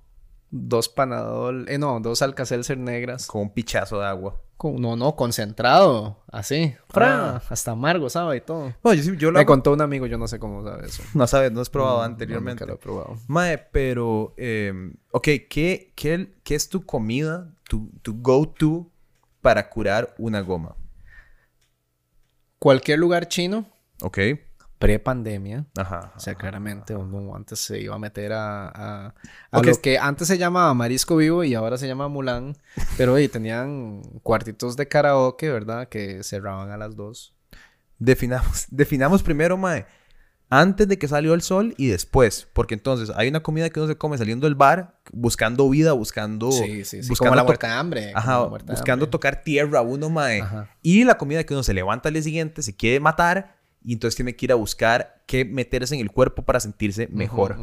[0.49, 3.28] dos panadol, eh, no, dos alcacelser negras.
[3.28, 4.41] con un pichazo de agua.
[4.57, 6.76] Con- no, no, concentrado, así.
[6.89, 7.41] Fra, Ah.
[7.49, 8.38] hasta amargo, ¿sabe?
[8.38, 8.74] Y todo.
[8.84, 10.86] No, yo, sí- yo lo Me hago- contó un amigo, yo no sé cómo sabe
[10.88, 11.01] eso.
[11.16, 12.64] No sabes, no has probado No, anteriormente.
[12.66, 13.16] nunca lo he probado.
[13.28, 14.74] Mae, pero, eh,
[15.12, 18.88] ok, ¿qué, qué, qué es tu comida, tu, tu go-to
[19.42, 20.76] para curar una goma?
[22.60, 23.66] Cualquier lugar chino,
[24.04, 24.18] Ok,
[24.78, 25.66] pre-pandemia.
[25.78, 26.12] ajá.
[26.16, 29.16] O sea, claramente uno antes se iba a meter a, a,
[29.52, 32.56] a lo que antes se llamaba Marisco Vivo y ahora se llama Mulan.
[32.98, 35.88] Pero oye, tenían cuartitos de karaoke, ¿verdad?
[35.88, 37.36] Que cerraban a las dos.
[38.00, 39.86] Definamos, definamos primero, mae,
[40.52, 42.47] antes de que salió el sol y después.
[42.54, 46.52] Porque entonces hay una comida que uno se come saliendo del bar, buscando vida, buscando.
[46.52, 47.10] Sí, sí, sí.
[47.10, 48.06] buscando como la to- muerte de hambre.
[48.14, 49.12] como Ajá, la muerte de buscando hambre.
[49.12, 50.41] tocar tierra uno, mae.
[50.41, 50.70] Ajá.
[50.84, 54.16] Y la comida que uno se levanta al día siguiente, se quiere matar y entonces
[54.16, 57.58] tiene que ir a buscar qué meterse en el cuerpo para sentirse mejor.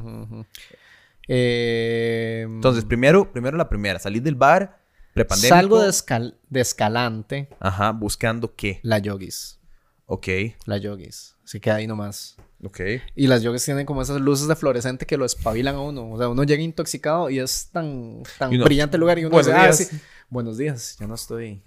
[1.28, 4.80] Eh, Entonces, primero, primero la primera, salir del bar,
[5.14, 5.55] prepandémico.
[5.55, 8.80] salgo de, escal- de Escalante, Ajá, buscando qué.
[8.82, 9.61] la yogis.
[10.07, 10.26] Ok,
[10.64, 11.36] La yogis.
[11.45, 12.36] Así que ahí nomás.
[12.64, 12.80] Ok.
[13.14, 16.11] Y las yogis tienen como esas luces de fluorescente que lo espabilan a uno.
[16.12, 19.46] O sea, uno llega intoxicado y es tan, tan brillante el lugar y uno "Buenos
[19.46, 19.76] dice, ah, días".
[19.76, 20.00] sí.
[20.28, 21.62] Buenos días, ya no estoy.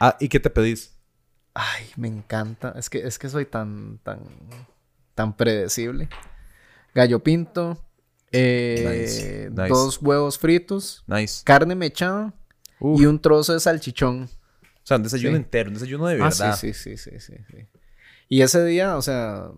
[0.00, 0.92] Ah, ¿y qué te pedís?
[1.54, 2.74] Ay, me encanta.
[2.76, 4.20] Es que, es que soy tan, tan,
[5.14, 6.08] tan predecible.
[6.94, 7.82] Gallo pinto,
[8.32, 9.68] eh, Nice, nice.
[9.68, 11.42] dos huevos fritos, Nice.
[11.44, 12.34] carne mechada
[12.80, 14.24] y un trozo de salchichón.
[14.62, 15.42] O sea, un desayuno Sí.
[15.42, 16.56] entero, un desayuno de Ah, verdad.
[16.58, 17.66] sí, sí, sí, sí, sí, sí.
[18.28, 19.48] Y ese día, o sea,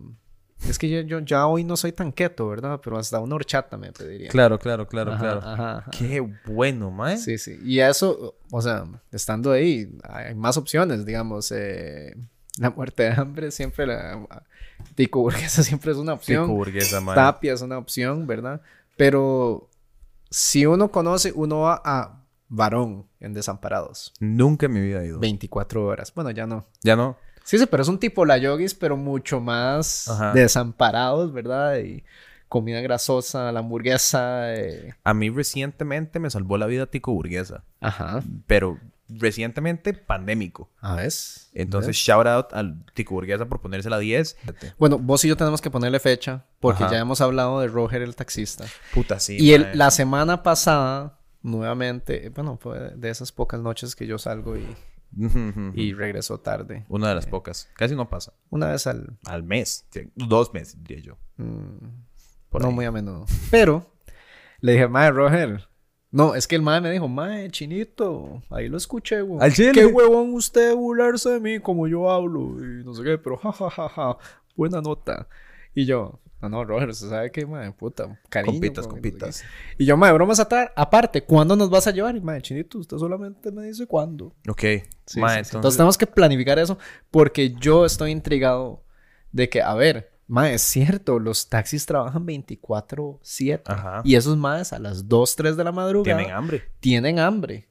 [0.67, 2.79] es que yo, yo ya hoy no soy tan keto, ¿verdad?
[2.83, 4.29] Pero hasta una horchata me pediría.
[4.29, 5.39] Claro, claro, claro, Ajá, claro.
[5.43, 5.91] ajá, ajá.
[5.91, 7.17] Qué bueno, mae.
[7.17, 7.59] Sí, sí.
[7.63, 11.51] Y eso, o sea, estando ahí, hay más opciones, digamos.
[11.51, 12.15] eh,
[12.57, 14.19] la muerte de hambre siempre, la
[14.95, 16.43] tico burguesa siempre es una opción.
[16.45, 17.15] Pico burguesa, mae.
[17.15, 18.61] Tapia es una opción, ¿verdad?
[18.97, 19.69] Pero
[20.29, 24.11] si uno conoce, uno va a Varón en Desamparados.
[24.19, 25.19] Nunca en mi vida he ido.
[25.19, 26.13] 24 horas.
[26.13, 26.65] Bueno, ya no.
[26.83, 27.15] Ya no.
[27.49, 30.33] Sí, sí, pero es un tipo la yogis, pero mucho más Ajá.
[30.33, 31.77] desamparados, ¿verdad?
[31.79, 32.03] Y
[32.47, 34.53] comida grasosa, la hamburguesa.
[34.53, 37.63] eh, A mí recientemente me salvó la vida Tico Burguesa.
[37.81, 38.21] Ajá.
[38.45, 38.77] Pero
[39.07, 40.69] recientemente pandémico.
[40.79, 41.05] A ver.
[41.05, 41.49] ¿ves?
[41.55, 44.37] Entonces, shout out al Tico Burguesa por ponerse la 10.
[44.77, 46.93] Bueno, vos y yo tenemos que ponerle fecha porque Ajá.
[46.93, 48.65] ya hemos hablado de Roger el taxista.
[48.93, 49.37] Puta, sí.
[49.39, 54.55] y el- la semana pasada, nuevamente, bueno, fue de esas pocas noches que yo salgo
[54.55, 54.67] y.
[55.73, 56.85] y regreso tarde.
[56.89, 57.69] Una de las pocas.
[57.75, 58.33] Casi no pasa.
[58.49, 59.17] Una vez al...
[59.25, 59.85] Al mes.
[60.15, 61.17] Dos meses, diría yo.
[61.37, 61.87] mm,
[62.49, 62.73] Por no ahí.
[62.73, 63.25] muy a menudo.
[63.51, 63.91] Pero
[64.61, 65.67] le dije, mae, Roger.
[66.11, 69.41] No, es que el mae me dijo, mae, chinito, ahí lo escuché, güey.
[69.43, 69.71] Al chile.
[69.73, 74.17] Qué huevón usted burlarse de mí como yo hablo y no sé qué, pero jajajaja,
[74.55, 75.27] buena nota.
[75.75, 78.53] Y yo, no, no, Roger, usted sabe que, mae, puta, cariño.
[78.53, 79.41] Compitas, compitas.
[79.41, 79.83] qué.
[79.83, 82.15] Y yo, mae, bromas atar- aparte, ¿cuándo nos vas a llevar?
[82.15, 84.33] Y mae, chinito, usted solamente me dice cuándo.
[84.47, 84.61] Ok.
[84.61, 85.19] Sí, Mae, sí, sí.
[85.19, 86.77] entonces, Entonces tenemos que planificar eso
[87.11, 88.83] porque yo estoy intrigado
[89.31, 94.01] de que, a ver, mae, es cierto, los taxis trabajan 24/7 Ajá.
[94.03, 96.63] y esos maes a las 2, 3 de la madrugada tienen hambre.
[96.79, 97.68] tienen hambre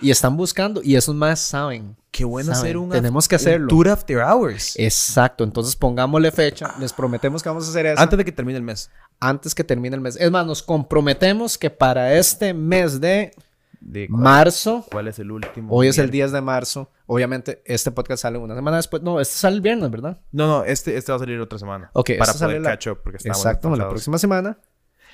[0.00, 1.96] y están buscando y esos maes saben.
[2.10, 3.68] Qué bueno Saben, hacer un, tenemos que un hacerlo.
[3.68, 4.74] tour after hours.
[4.78, 8.32] Exacto, entonces pongámosle fecha, les prometemos que vamos a hacer eso antes, Antes de que
[8.32, 8.90] termine el mes.
[9.54, 10.16] que termine el mes.
[10.16, 13.32] Es más, nos comprometemos que para este mes de
[13.80, 15.72] De cuál, marzo cuál es el último?
[15.74, 16.32] Hoy es el viernes?
[16.32, 16.90] 10 de marzo.
[17.06, 19.02] Obviamente, este podcast sale una semana después.
[19.02, 20.18] No, este sale el viernes, ¿verdad?
[20.32, 21.90] No, no, este, este va a salir otra semana.
[21.94, 24.58] Ok, Para este sale poder la- catch up, porque Exacto, la próxima semana.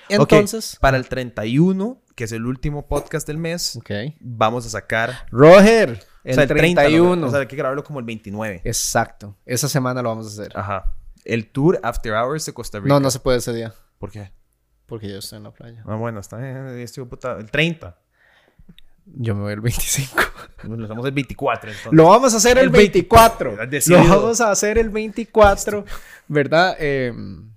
[0.08, 3.78] Entonces, para el 31, que es el último podcast del mes,
[4.20, 5.26] vamos a sacar...
[5.30, 7.16] Roger, el, o sea, 30, 31.
[7.16, 7.26] ¿no?
[7.26, 8.62] O sea, hay que grabarlo como el 29.
[8.64, 9.36] Exacto.
[9.44, 10.56] Esa semana lo vamos a hacer.
[10.56, 10.96] Ajá.
[11.24, 12.88] El tour after hours de Costa Rica.
[12.88, 13.74] no, no se puede ese día.
[13.98, 14.32] ¿Por qué?
[14.86, 15.82] Porque yo estoy en la playa.
[15.86, 16.56] Ah, bueno, está bien.
[16.68, 17.98] El 30.
[19.06, 20.22] Yo me voy el 25.
[20.64, 21.92] Lo hacemos el 24, entonces.
[21.92, 23.56] Lo vamos a hacer el, El 24.
[23.56, 23.96] 24.
[23.96, 25.84] Lo vamos a hacer el 24,
[26.28, 26.76] ¿verdad?
[26.78, 27.12] Eh,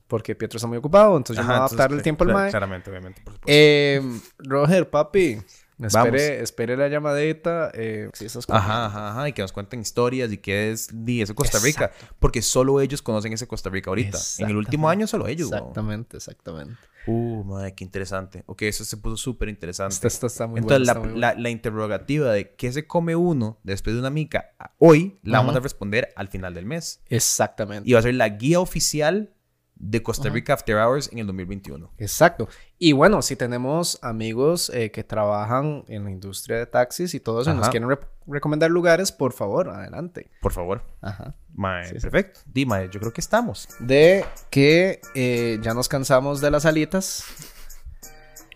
[0.07, 2.29] porque Pietro está muy ocupado, entonces yo me voy a Ajá, adaptar el tiempo al
[2.29, 2.49] claro, mae.
[2.51, 3.51] Claramente, obviamente, por supuesto.
[3.53, 4.01] Eh,
[4.39, 5.41] Roger, papi,
[5.77, 5.95] Vamos.
[5.95, 7.71] espere, espere la llamadita.
[7.73, 8.63] Eh, sí, esas cosas.
[8.63, 9.29] Ajá, ajá, ajá.
[9.29, 11.91] Y que nos cuenten historias y qué es di, ese Costa Rica.
[12.19, 14.17] Porque solo ellos conocen ese Costa Rica ahorita.
[14.39, 15.51] En el último año solo ellos.
[15.51, 15.57] ¿no?
[15.57, 16.75] Exactamente, exactamente.
[17.07, 18.43] Uh, madre, qué interesante.
[18.45, 19.93] Ok, eso se puso súper interesante.
[19.95, 20.93] Esto, esto está muy Entonces, bueno.
[20.93, 24.51] la, está muy la- la interrogativa de qué se come uno después de una mica
[24.77, 27.01] hoy, la vamos a responder al final del mes.
[27.07, 27.89] Exactamente.
[27.89, 29.33] Y va a ser la guía oficial
[29.79, 31.91] de Costa Rica After Hours en el 2021.
[31.97, 32.47] Exacto.
[32.79, 37.41] Y bueno, si tenemos amigos eh, que trabajan en la industria de taxis y todo
[37.41, 40.29] eso, y nos quieren re- recomendar lugares, por favor, adelante.
[40.41, 40.81] Por favor.
[41.01, 41.35] Ajá.
[41.53, 42.01] Mae, Sí, sí.
[42.01, 42.39] perfecto.
[42.45, 43.67] Dime, yo creo que estamos.
[43.79, 47.23] De que eh, ya nos cansamos de las alitas.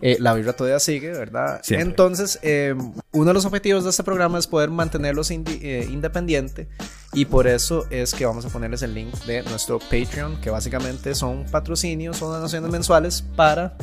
[0.01, 1.59] Eh, la vibra todavía sigue, ¿verdad?
[1.63, 1.87] Siempre.
[1.89, 2.73] Entonces, eh,
[3.11, 6.67] uno de los objetivos de este programa es poder mantenerlos eh, independiente
[7.13, 11.13] y por eso es que vamos a ponerles el link de nuestro Patreon, que básicamente
[11.13, 13.75] son patrocinios, son donaciones mensuales para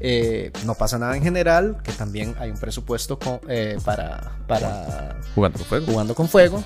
[0.00, 5.18] eh, No pasa nada en general, que también hay un presupuesto con- eh, para, para
[5.34, 5.86] Jugando con fuego.
[5.86, 6.64] jugando con fuego.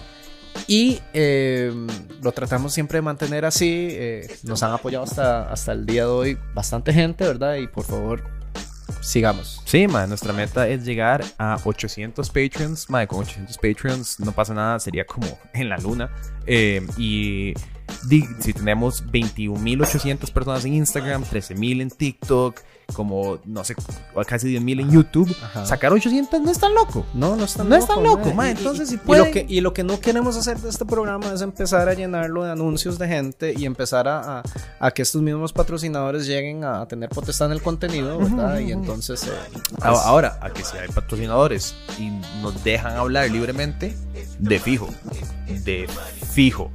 [0.66, 1.72] Y eh,
[2.22, 3.88] lo tratamos siempre de mantener así.
[3.92, 7.54] eh, nos han apoyado hasta, hasta el día de hoy bastante gente, ¿verdad?
[7.54, 8.22] Y por favor,
[9.00, 9.62] sigamos.
[9.64, 12.88] Sí, mae, nuestra meta es llegar a 800 Patreons.
[12.90, 16.10] Mae, con 800 Patreons no pasa nada, sería como en la luna.
[16.46, 17.54] Eh, y
[18.40, 22.60] si tenemos 21.800 personas en Instagram, 13.000 en TikTok,
[22.92, 23.74] como, no sé,
[24.26, 25.66] casi 10.000 en YouTube, Ajá.
[25.66, 27.06] sacar 800 no es tan loco.
[27.14, 29.46] No, no es tan No es tan loco, Y- entonces, y, si y lo que,
[29.48, 32.98] y lo que no queremos hacer de este programa es empezar a llenarlo de anuncios
[32.98, 34.42] de gente y empezar a, a-
[34.78, 38.58] a que estos mismos patrocinadores lleguen a, tener potestad en el contenido, ¿verdad?
[38.58, 39.22] Y entonces...
[39.24, 39.30] eh,
[39.76, 42.10] pues, Ahora, a que si hay patrocinadores y
[42.42, 43.96] nos dejan hablar libremente,
[44.38, 44.88] de fijo.
[45.64, 45.86] De
[46.32, 46.70] fijo.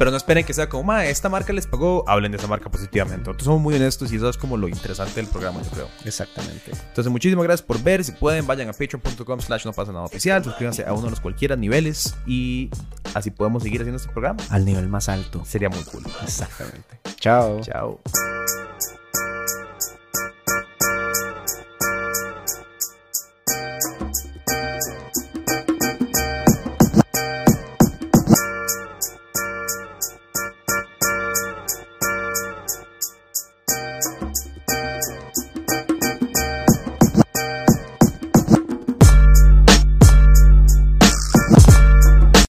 [0.00, 2.70] Pero no esperen que sea como, ma, esta marca les pagó, hablen de esa marca
[2.70, 3.26] positivamente.
[3.26, 5.88] Nosotros somos muy honestos y eso es como lo interesante del programa, yo creo.
[6.06, 6.70] Exactamente.
[6.70, 8.02] Entonces, muchísimas gracias por ver.
[8.02, 10.42] Si pueden, vayan a patreon.com slash no pasa nada oficial.
[10.42, 12.70] Suscríbanse a uno de los cualquiera niveles y
[13.12, 14.42] así podemos seguir haciendo este programa.
[14.48, 15.44] Al nivel más alto.
[15.44, 16.04] Sería muy cool.
[16.22, 16.98] Exactamente.
[17.16, 17.60] Chao.
[17.60, 18.00] Chao.